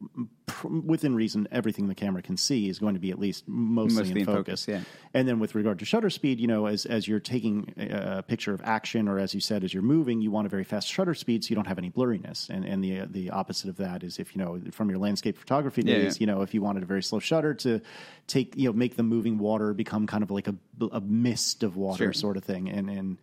[0.47, 4.03] pr- within reason, everything the camera can see is going to be at least mostly,
[4.03, 4.65] Mostly in focus.
[4.65, 4.81] focus, yeah.
[5.15, 8.23] And then with regard to shutter speed, you know, as as you're taking a, a
[8.23, 10.89] picture of action, or as you said, as you're moving, you want a very fast
[10.89, 12.51] shutter speed, so you don't have any blurriness.
[12.51, 15.83] And and the the opposite of that is if you know from your landscape photography
[15.85, 16.21] Yeah, days, yeah.
[16.21, 17.81] you know, if you wanted a very slow shutter to
[18.27, 20.55] take you know make the moving water become kind of like a,
[20.93, 22.13] a mist of water Sure.
[22.13, 23.19] sort of thing, and and.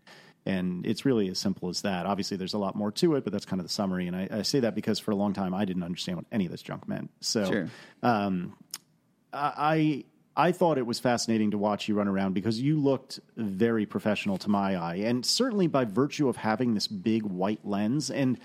[0.45, 2.05] And it's really as simple as that.
[2.05, 4.07] Obviously, there's a lot more to it, but that's kind of the summary.
[4.07, 6.45] And I, I say that because for a long time I didn't understand what any
[6.47, 7.11] of this junk meant.
[7.21, 7.69] So, Sure.
[8.01, 8.53] Um,
[9.31, 10.03] I
[10.35, 14.37] I thought it was fascinating to watch you run around because you looked very professional
[14.39, 18.11] to my eye, and certainly by virtue of having this big white lens.
[18.11, 18.37] And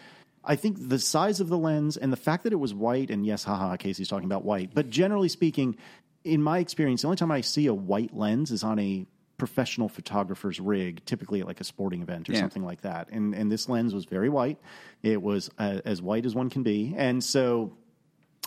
[0.49, 3.25] I think the size of the lens and the fact that it was white, and
[3.25, 5.77] yes, haha, Casey's talking about white, but generally speaking,
[6.25, 9.07] in my experience, the only time I see a white lens is on a
[9.37, 12.41] professional photographer's rig, typically at like a sporting event or Yeah.
[12.41, 13.11] something like that.
[13.13, 14.59] And and this lens was very white.
[15.03, 17.77] It was uh, as white as one can be, and so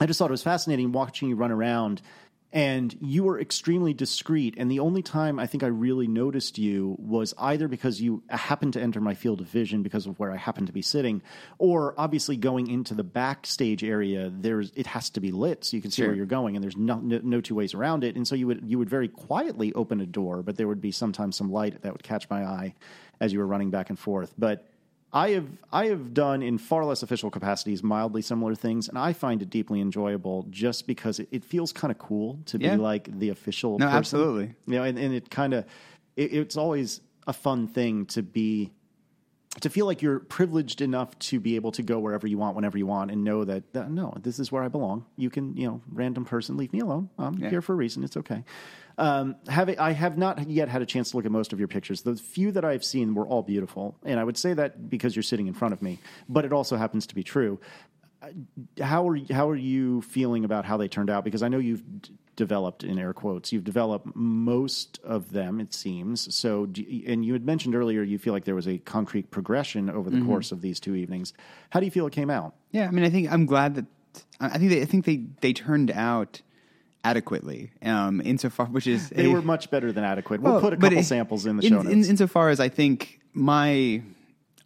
[0.01, 2.01] I just thought it was fascinating watching you run around.
[2.53, 4.55] And you were extremely discreet.
[4.57, 8.73] And the only time I think I really noticed you was either because you happened
[8.73, 11.21] to enter my field of vision because of where I happened to be sitting,
[11.59, 14.29] or obviously going into the backstage area.
[14.29, 16.09] There's it has to be lit so you can see Sure.
[16.09, 18.15] where you're going, and there's no, no no two ways around it.
[18.17, 20.91] And so you would you would very quietly open a door, but there would be
[20.91, 22.73] sometimes some light that would catch my eye
[23.21, 24.33] as you were running back and forth.
[24.37, 24.67] But
[25.13, 29.11] I have I have done in far less official capacities mildly similar things, and I
[29.13, 32.75] find it deeply enjoyable just because it, it feels kind of cool to Yeah.
[32.75, 33.77] be like the official.
[33.77, 33.97] No, person.
[33.97, 34.55] absolutely.
[34.67, 35.65] You know, and, and it kind of
[36.15, 38.71] it, it's always a fun thing to be
[39.59, 42.77] to feel like you're privileged enough to be able to go wherever you want, whenever
[42.77, 45.05] you want, and know that uh, no, this is where I belong.
[45.17, 47.09] You can, you know, random person, leave me alone.
[47.19, 47.49] I'm Yeah.
[47.49, 48.03] here for a reason.
[48.03, 48.45] It's okay.
[48.97, 51.67] Um, having, I have not yet had a chance to look at most of your
[51.67, 52.01] pictures.
[52.03, 55.23] The few that I've seen were all beautiful, and I would say that because you're
[55.23, 57.59] sitting in front of me, but it also happens to be true.
[58.79, 61.23] How are how are you feeling about how they turned out?
[61.23, 63.51] Because I know you've d- developed in air quotes.
[63.51, 66.33] You've developed most of them, it seems.
[66.33, 69.89] So, you- and you had mentioned earlier you feel like there was a concrete progression
[69.89, 71.33] over the course of these two evenings.
[71.71, 72.55] How do you feel it came out?
[72.71, 73.85] Yeah, I mean, I think I'm glad that
[74.39, 76.41] I think they, I think they they turned out
[77.03, 77.71] adequately.
[77.83, 80.41] Um, insofar, which is They a- were much better than adequate.
[80.41, 82.07] We'll Well, put a couple it- samples in the in, show in, notes.
[82.09, 84.01] insofar as I think my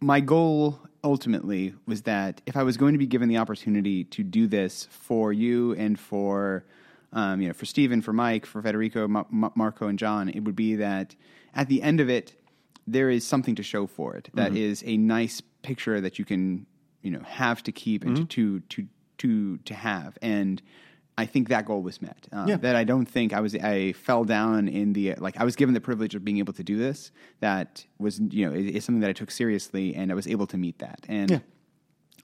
[0.00, 0.78] my goal
[1.10, 4.88] ultimately was that if I was going to be given the opportunity to do this
[4.90, 6.64] for you and for
[7.12, 10.40] um, you know for Stephen, for Myke, for Federico, Ma- Ma- Marco, and John, it
[10.40, 11.14] would be that
[11.54, 12.34] at the end of it,
[12.86, 14.28] there is something to show for it.
[14.34, 14.70] That Mm-hmm.
[14.72, 16.66] is a nice picture that you can
[17.02, 18.24] you know have to keep and Mm-hmm.
[18.36, 18.86] to to
[19.18, 20.60] to to have and.
[21.18, 22.28] I think that goal was met.
[22.32, 22.56] Um, Yeah.
[22.56, 23.54] That I don't think I was.
[23.54, 25.36] I fell down in the like.
[25.38, 27.10] I was given the privilege of being able to do this.
[27.40, 30.56] That was you know is, something that I took seriously, and I was able to
[30.56, 31.04] meet that.
[31.08, 31.38] And Yeah.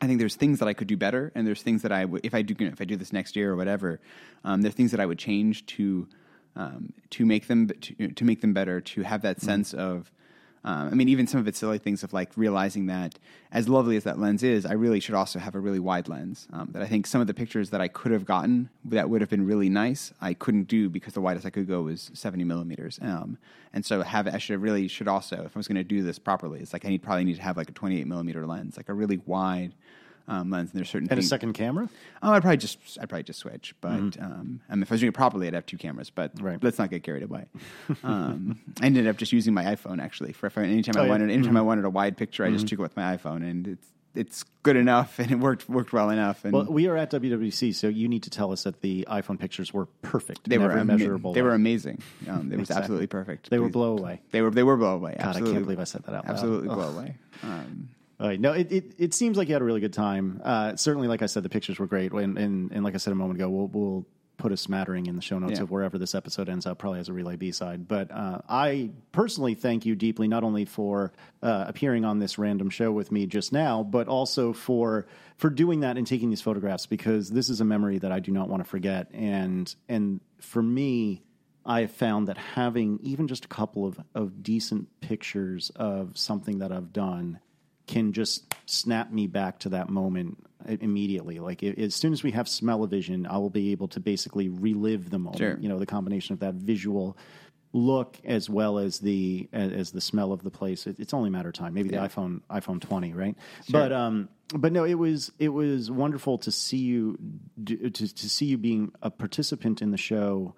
[0.01, 2.25] I think there's things that I could do better, and there's things that I would
[2.25, 4.01] if I do you know, if I do this next year or whatever.
[4.45, 6.09] Um, there's things that I would change to
[6.57, 8.81] um, to make them to, to make them better.
[8.81, 10.13] To have that sense of.
[10.65, 13.19] Um, I mean, even some of it's silly things of like realizing that,
[13.51, 16.47] as lovely as that lens is, I really should also have a really wide lens.
[16.53, 19.21] Um, that I think some of the pictures that I could have gotten that would
[19.21, 22.45] have been really nice, I couldn't do because the widest I could go was seventy
[22.45, 22.99] millimeters.
[23.03, 23.39] Um,
[23.73, 26.19] and so have I should really should also, if I was going to do this
[26.19, 28.77] properly, it's like I need probably need to have like a twenty eight millimeter lens,
[28.77, 29.75] like a really wide
[30.29, 30.71] um, lens.
[30.71, 31.89] And there's certain and a second camera?
[32.23, 33.75] Oh, I'd probably just I'd probably just switch.
[33.81, 36.11] But um, I mean, if I was doing it properly, I'd have two cameras.
[36.11, 36.47] But Mm-hmm.
[36.47, 36.63] Right.
[36.65, 37.47] let's not get carried away.
[38.05, 41.05] um, I ended up just using my iPhone actually for if I, anytime Oh, I
[41.05, 41.11] yeah.
[41.11, 43.67] wanted anytime I wanted a wide picture, I just took it with my iPhone, and
[43.69, 46.45] it's it's good enough, and it worked worked well enough.
[46.45, 49.39] And Well, we are at WWDC, so you need to tell us that the iPhone
[49.39, 50.49] pictures were perfect.
[50.49, 51.33] they were ama- measurable.
[51.33, 52.03] They were amazing.
[52.29, 52.83] Um, it was Exactly.
[52.83, 53.49] absolutely perfect.
[53.49, 54.21] They were blow away.
[54.31, 55.17] They were they were blow away.
[55.19, 56.33] God, I can't believe I said that out loud.
[56.35, 57.17] Absolutely blow away.
[57.43, 57.89] Um,
[58.29, 58.41] right.
[58.41, 60.41] No, it, it, it seems like you had a really good time.
[60.45, 62.13] Uh, certainly, like I said, the pictures were great.
[62.13, 64.07] And, and, and like I said a moment ago, we'll, we'll
[64.39, 65.63] put a smattering in the show notes Yeah.
[65.63, 67.87] of wherever this episode ends up, probably as a Relay B side.
[67.87, 72.69] But uh, I personally thank you deeply, not only for uh, appearing on this random
[72.71, 75.07] show with me just now, but also for
[75.37, 78.33] for doing that and taking these photographs because this is a memory that I do
[78.33, 79.09] not want to forget.
[79.13, 81.23] And and for me,
[81.65, 86.59] I have found that having even just a couple of, of decent pictures of something
[86.59, 87.39] that I've done
[87.87, 91.39] can just snap me back to that moment immediately.
[91.39, 95.11] Like i as soon as we have smell-o-vision, I will be able to basically relive
[95.11, 95.39] the moment.
[95.39, 95.59] Sure.
[95.59, 97.17] You know, the combination of that visual
[97.75, 100.87] look as well as the as, as the smell of the place.
[100.87, 101.75] It, it's only a matter of time.
[101.75, 103.37] Maybe the iPhone iPhone 20, right?
[103.71, 107.19] But um, but no, it was it was wonderful to see you
[107.65, 110.55] to to see you being a participant in the show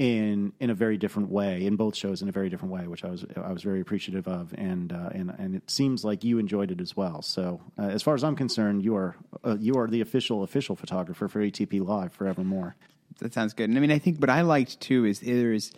[0.00, 3.04] in in a very different way in both shows in a very different way, which
[3.04, 6.38] I was I was very appreciative of, and uh, and and it seems like you
[6.38, 7.20] enjoyed it as well.
[7.20, 10.74] So uh, as far as I'm concerned, you are uh, you are the official official
[10.74, 12.76] photographer for ATP Live forevermore.
[13.18, 13.68] That sounds good.
[13.68, 15.70] And I mean, I think what I liked too is there's,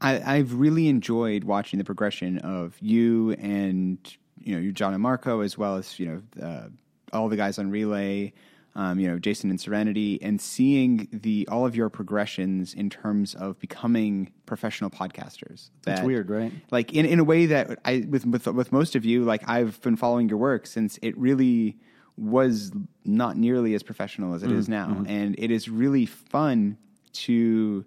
[0.00, 3.98] I, I've really enjoyed watching the progression of you and
[4.40, 6.68] you know you John and Marco as well as you know uh,
[7.12, 8.32] all the guys on Relay,
[8.74, 13.34] um, you know Jason and Serenity, and seeing the all of your progressions in terms
[13.34, 15.70] of becoming professional podcasters.
[15.82, 16.52] That's weird, right?
[16.70, 19.80] Like in, in a way that I with, with with most of you, like I've
[19.82, 21.78] been following your work since it really
[22.16, 22.70] was
[23.04, 26.76] not nearly as professional as it is now, and it is really fun
[27.12, 27.84] to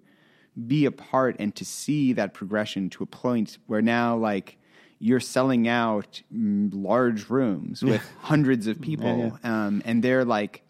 [0.66, 4.56] be a part and to see that progression to a point where now like
[5.00, 9.08] you're selling out mm, large rooms with hundreds of people
[9.44, 10.62] Um, and they're like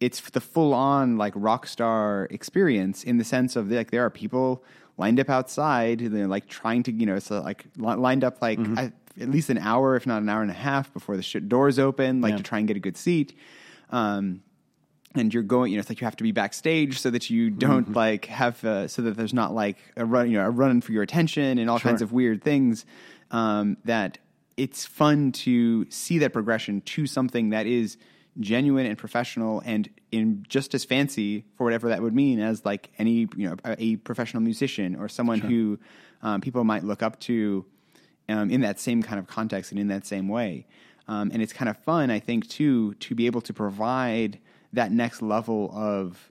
[0.00, 4.10] it's the full on like rock star experience in the sense of like there are
[4.10, 4.64] people
[4.96, 8.92] lined up outside they're like trying to you know so like lined up like I,
[9.20, 11.78] at least an hour if not an hour and a half before the shit doors
[11.78, 12.36] open like Yeah.
[12.38, 13.36] to try and get a good seat
[13.90, 14.42] um,
[15.16, 17.50] and you're going, you know, it's like you have to be backstage so that you
[17.50, 20.80] don't like have, uh, so that there's not like a run, you know, a run
[20.80, 22.84] for your attention and all kinds of weird things.
[23.32, 24.18] Um, that
[24.56, 27.96] it's fun to see that progression to something that is
[28.38, 32.90] genuine and professional and in just as fancy for whatever that would mean as like
[32.98, 35.78] any, you know, a, professional musician or someone who
[36.22, 37.64] um, people might look up to
[38.28, 40.66] um, in that same kind of context and in that same way.
[41.08, 44.38] Um, and it's kind of fun, I think, too, to be able to provide
[44.72, 46.30] that next level of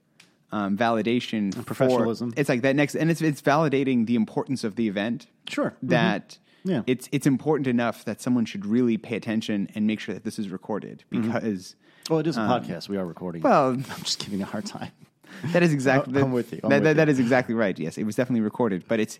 [0.51, 2.33] um, validation, for- professionalism.
[2.37, 5.27] it's like that next, and it's it's validating the importance of the event.
[5.47, 5.71] Sure.
[5.71, 5.87] Mm-hmm.
[5.89, 6.83] That Yeah.
[6.87, 10.39] it's it's important enough that someone should really pay attention and make sure that this
[10.39, 11.75] is recorded because
[12.09, 12.89] Well, it is a podcast.
[12.89, 13.45] We are recording.
[13.45, 14.91] Um, well, I'm just giving a hard time.
[15.53, 16.19] that is exactly.
[16.21, 16.59] I'm with you.
[16.63, 16.95] I'm that, with that- you.
[16.95, 17.77] that is exactly right.
[17.77, 19.19] Yes, it was definitely recorded, but it's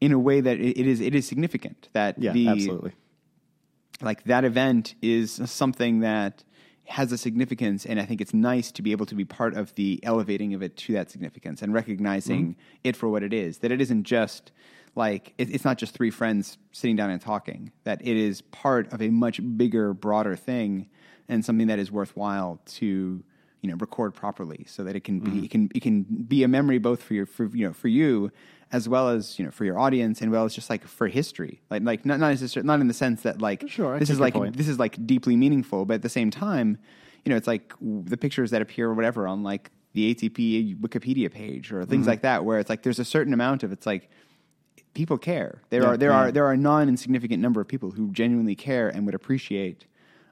[0.00, 2.92] in a way that it, it is it is significant that Yeah, the absolutely.
[4.02, 6.44] like that event is something that
[6.88, 9.74] has a significance and i think it's nice to be able to be part of
[9.74, 12.60] the elevating of it to that significance and recognizing Mm-hmm.
[12.84, 14.52] it for what it is that it isn't just
[14.94, 18.92] like it, it's not just three friends sitting down and talking that it is part
[18.92, 20.88] of a much bigger broader thing
[21.28, 23.22] and something that is worthwhile to
[23.62, 25.40] you know record properly so that it can Mm-hmm.
[25.40, 27.88] be it can it can be a memory both for your for you know for
[27.88, 28.30] you
[28.72, 31.60] as well as you know for your audience and well as just like for history
[31.70, 34.34] like like not not necessarily not in the sense that like Sure, this is like
[34.34, 34.56] point.
[34.56, 36.78] this is like deeply meaningful but at the same time
[37.24, 40.76] you know it's like w- the pictures that appear or whatever on like the ATP
[40.78, 42.10] Wikipedia page or things Mm-hmm.
[42.10, 44.10] like that where it's like there's a certain amount of it's like
[44.94, 45.62] people care.
[45.70, 46.16] There Yeah, are there yeah.
[46.18, 49.86] are there are a non insignificant number of people who genuinely care and would appreciate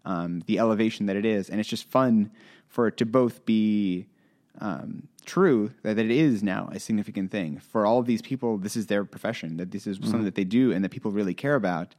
[0.05, 2.31] um, the elevation that it is, and it's just fun
[2.69, 4.07] for it to both be
[4.61, 8.59] um, true that it is now a significant thing for all of these people.
[8.59, 9.57] This is their profession.
[9.57, 10.07] That this is Mm-hmm.
[10.11, 11.95] something that they do and that people really care about.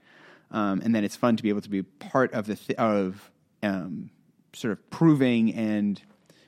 [0.52, 3.32] Um, and then it's fun to be able to be part of the th- of
[3.64, 4.12] um,
[4.54, 6.02] sort of proving and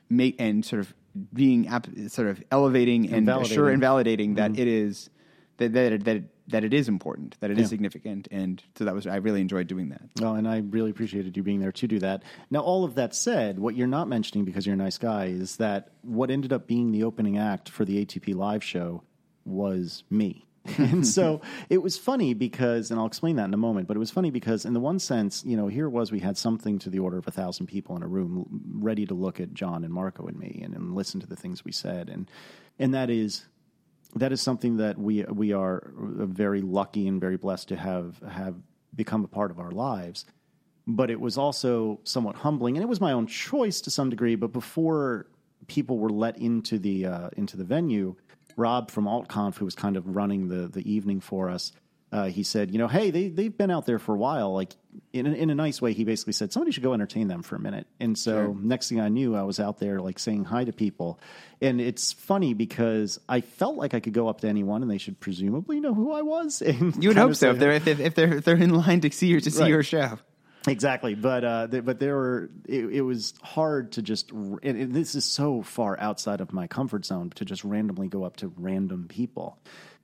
[0.10, 0.94] make and sort of
[1.34, 4.62] being ap- sort of elevating and, And assure and validating that Mm-hmm.
[4.62, 5.10] it is
[5.58, 7.68] that that that it, that it is important, that it is Yeah.
[7.70, 10.02] significant, and so that was I really enjoyed doing that.
[10.22, 12.24] Well, and I really appreciated you being there to do that.
[12.50, 15.58] Now, all of that said, what you're not mentioning because you're a nice guy is
[15.58, 19.04] that what ended up being the opening act for the ATP live show
[19.46, 20.44] was me.
[20.78, 21.40] and so
[21.70, 24.32] it was funny because, and I'll explain that in a moment, but it was funny
[24.32, 27.00] because, in the one sense, you know, here it was we had something to the
[27.00, 30.28] order of a thousand people in a room ready to look at John and Marco
[30.28, 32.10] and me and, and listen to the things we said.
[32.10, 32.30] And,
[32.80, 33.48] and that is
[34.16, 38.56] that is something that we we are very lucky and very blessed to have have
[38.96, 40.26] become a part of our lives.
[40.90, 44.36] But it was also somewhat humbling, and it was my own choice to some degree.
[44.36, 45.28] But before
[45.68, 48.16] people were let into the uh, into the venue,
[48.56, 51.74] Rob from AltConf, who was kind of running the the evening for us,
[52.12, 54.54] uh, he said, "You know, hey, they they've been out there for a while.
[54.54, 54.76] Like
[55.14, 57.56] in a, in a nice way, he basically said somebody should go entertain them for
[57.56, 60.64] a minute." And so next thing I knew, I was out there like saying hi
[60.64, 61.20] to people,
[61.62, 64.98] and it's funny because I felt like I could go up to anyone and they
[65.00, 66.62] should presumably know who I was.
[66.66, 69.12] And You would hope so if they're if, if they're if they're in line to
[69.12, 69.70] see your to see Right.
[69.70, 70.18] your show.
[70.68, 74.94] Exactly, but uh, th- but there were it, it was hard to just and, and
[74.94, 78.52] this is so far outside of my comfort zone to just randomly go up to
[78.58, 79.58] random people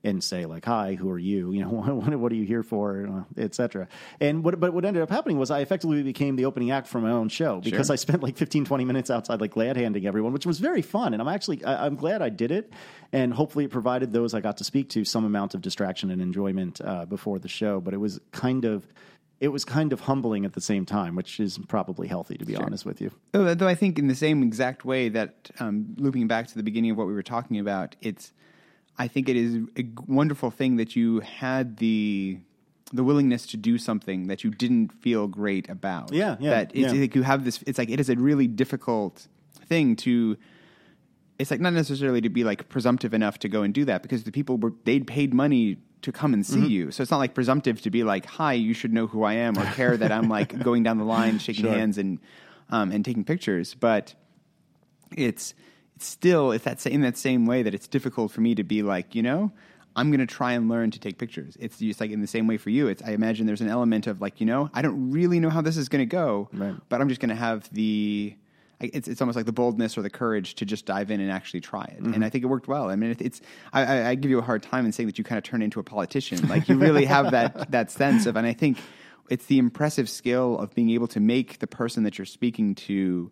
[0.04, 1.50] and say like hi who are you?
[1.52, 3.24] You know what, what are you here for?
[3.38, 3.88] etc
[4.20, 7.00] and what but what ended up happening was i effectively became the opening act for
[7.00, 7.94] my own show because Sure.
[7.94, 11.12] i spent like 15 20 minutes outside like glad handing everyone which was very fun.
[11.14, 12.72] And i'm actually I, i'm glad i did it.
[13.12, 16.20] And hopefully it provided those i got to speak to some amount of distraction and
[16.20, 17.80] enjoyment uh, before the show.
[17.80, 18.86] But it was kind of
[19.40, 22.56] it was kind of humbling at the same time, which is probably healthy, to be
[22.56, 23.10] honest with you.
[23.32, 26.62] Though, though I think in the same exact way that um, looping back to the
[26.62, 28.32] beginning of what we were talking about, it's
[28.98, 32.38] I think it is a wonderful thing that you had the
[32.92, 36.12] the willingness to do something that you didn't feel great about.
[36.12, 37.00] Yeah, yeah, That it's yeah.
[37.00, 37.62] like you have this.
[37.66, 39.26] It's like it is a really difficult
[39.66, 40.36] thing to.
[41.38, 44.22] It's like not necessarily to be like presumptive enough to go and do that because
[44.22, 46.62] the people were they'd paid money to come and Mm-hmm.
[46.66, 46.90] see you.
[46.92, 49.58] So it's not like presumptive to be like, "Hi, you should know who I am,"
[49.58, 51.74] or care that I'm like going down the line, shaking Sure.
[51.74, 52.20] hands and
[52.70, 53.74] um, and taking pictures.
[53.74, 54.14] But
[55.16, 55.54] it's
[55.98, 59.14] still it's that in that same way that it's difficult for me to be like,
[59.14, 59.52] you know,
[59.96, 61.56] I'm going to try and learn to take pictures.
[61.60, 62.88] It's just like in the same way for you.
[62.88, 65.60] It's I imagine there's an element of like, you know, I don't really know how
[65.60, 66.74] this is going to go, Right.
[66.88, 68.36] but I'm just going to have the
[68.80, 71.60] it's it's almost like the boldness or the courage to just dive in and actually
[71.60, 71.98] try it.
[71.98, 72.24] And mm-hmm.
[72.24, 72.90] I think it worked well.
[72.90, 73.40] I mean, it, it's
[73.72, 75.62] I, I, I give you a hard time in saying that you kind of turn
[75.62, 76.48] into a politician.
[76.48, 78.78] Like you really have that that sense of, and I think
[79.30, 83.30] it's the impressive skill of being able to make the person that you're speaking to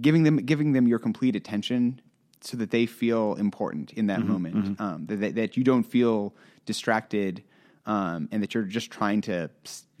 [0.00, 2.00] giving them giving them your complete attention
[2.40, 6.34] so that they feel important in that moment um, that- that, you don't feel
[6.64, 7.42] distracted
[7.86, 9.50] um, and that you're just trying to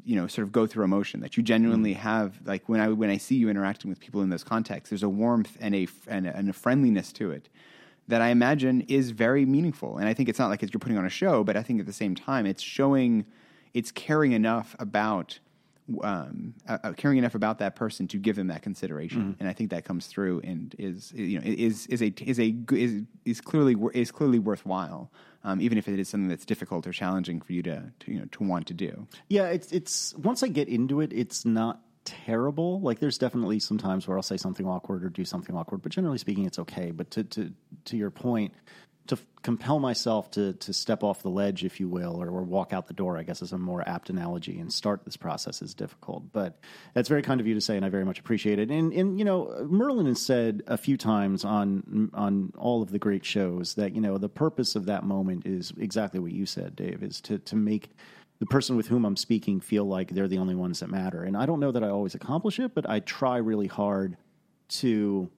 [0.04, 3.10] you know sort of go through emotion that you genuinely have like when I when
[3.10, 6.26] I see you interacting with people in those contexts there's a warmth and a and
[6.26, 7.48] a, and a friendliness to it
[8.08, 9.98] that I imagine is very meaningful.
[9.98, 11.80] And I think it's not like it's you're putting on a show but I think
[11.80, 13.26] at the same time it's showing
[13.74, 15.38] it's caring enough about
[16.02, 19.52] um, uh, uh, caring enough about that person to give them that consideration, and I
[19.52, 23.40] think that comes through and is you know is is a is a is is
[23.40, 25.10] clearly is clearly worthwhile,
[25.44, 28.18] um, even if it is something that's difficult or challenging for you to, to you
[28.18, 29.06] know to want to do.
[29.28, 32.80] Yeah, it's it's once I get into it, it's not terrible.
[32.80, 35.92] Like there's definitely some times where I'll say something awkward or do something awkward, but
[35.92, 36.90] generally speaking, it's okay.
[36.90, 37.52] But to to
[37.86, 38.52] to your point,
[39.10, 42.72] to compel myself to to step off the ledge, if you will, or, or walk
[42.72, 43.18] out the door.
[43.18, 44.58] I guess is a more apt analogy.
[44.58, 46.58] And start this process is difficult, but
[46.94, 48.70] that's very kind of you to say, and I very much appreciate it.
[48.70, 52.98] And and you know, Merlin has said a few times on on all of the
[52.98, 56.76] great shows that you know the purpose of that moment is exactly what you said,
[56.76, 57.90] Dave, is to to make
[58.38, 61.24] the person with whom I'm speaking feel like they're the only ones that matter.
[61.24, 64.16] And I don't know that I always accomplish it, but I try really hard
[64.68, 65.28] to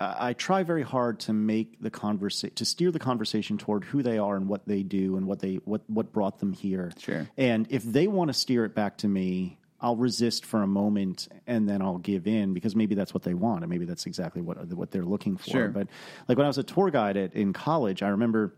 [0.00, 4.02] Uh, I try very hard to make the conversation to steer the conversation toward who
[4.02, 6.92] they are and what they do and what they what what brought them here.
[6.98, 7.28] Sure.
[7.36, 11.28] And if they want to steer it back to me, I'll resist for a moment
[11.46, 14.42] and then I'll give in because maybe that's what they want and maybe that's exactly
[14.42, 15.50] what what they're looking for.
[15.50, 15.68] Sure.
[15.68, 15.88] But
[16.28, 18.54] like when I was a tour guide at, in college, I remember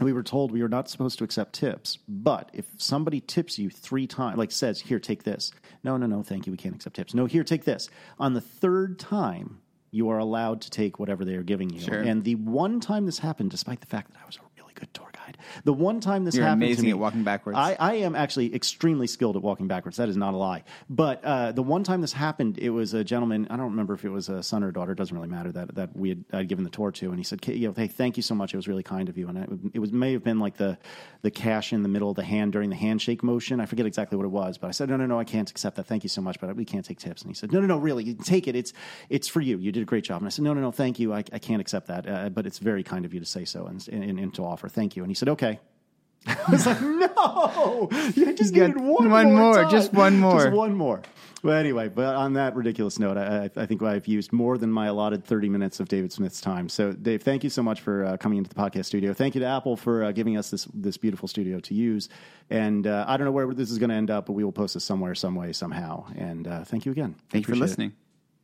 [0.00, 1.98] we were told we were not supposed to accept tips.
[2.08, 5.52] But if somebody tips you three times, like says, "Here, take this,"
[5.82, 7.14] no, no, no, thank you, we can't accept tips.
[7.14, 7.88] No, here, take this.
[8.18, 9.60] On the third time,
[9.96, 11.80] you are allowed to take whatever they are giving you.
[11.80, 12.02] Sure.
[12.02, 14.92] And the one time this happened, despite the fact that I was a really good
[14.92, 17.58] tour guide, the one time this You're happened, to me- at walking backwards.
[17.58, 19.96] I, I am actually extremely skilled at walking backwards.
[19.96, 20.64] That is not a lie.
[20.88, 23.46] But uh, the one time this happened, it was a gentleman.
[23.50, 24.92] I don't remember if it was a son or daughter.
[24.92, 25.52] It doesn't really matter.
[25.52, 27.74] That that we had I'd given the tour to, and he said, "K- you know,
[27.76, 28.54] "Hey, thank you so much.
[28.54, 30.78] It was really kind of you." And I, it was may have been like the
[31.22, 33.60] the cash in the middle of the hand during the handshake motion.
[33.60, 35.76] I forget exactly what it was, but I said, "No, no, no, I can't accept
[35.76, 35.86] that.
[35.86, 37.78] Thank you so much, but we can't take tips." And he said, "No, no, no,
[37.78, 38.56] really, you take it.
[38.56, 38.72] It's
[39.08, 39.58] it's for you.
[39.58, 41.12] You did a great job." And I said, "No, no, no, thank you.
[41.12, 43.66] I, I can't accept that, uh, but it's very kind of you to say so
[43.66, 44.68] and, and, and to offer.
[44.68, 45.58] Thank you." And he said, "Okay."
[46.26, 49.70] I was like, no, you just You needed one, one more, time.
[49.70, 50.40] just one more.
[50.40, 51.02] just one more.
[51.44, 54.86] Well, anyway, but on that ridiculous note, I, I think I've used more than my
[54.88, 56.68] allotted thirty minutes of David Smith's time.
[56.68, 59.12] So, Dave, thank you so much for uh, coming into the podcast studio.
[59.14, 62.08] Thank you to Apple for uh, giving us this this beautiful studio to use.
[62.50, 64.50] And uh, I don't know where this is going to end up, but we will
[64.50, 66.06] post this somewhere, some way, somehow.
[66.16, 67.14] And uh, thank you again.
[67.30, 67.60] Thank you for Appreciate it.
[67.60, 67.92] listening.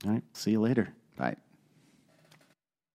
[0.06, 0.88] All right, see you later.
[1.16, 1.34] Bye.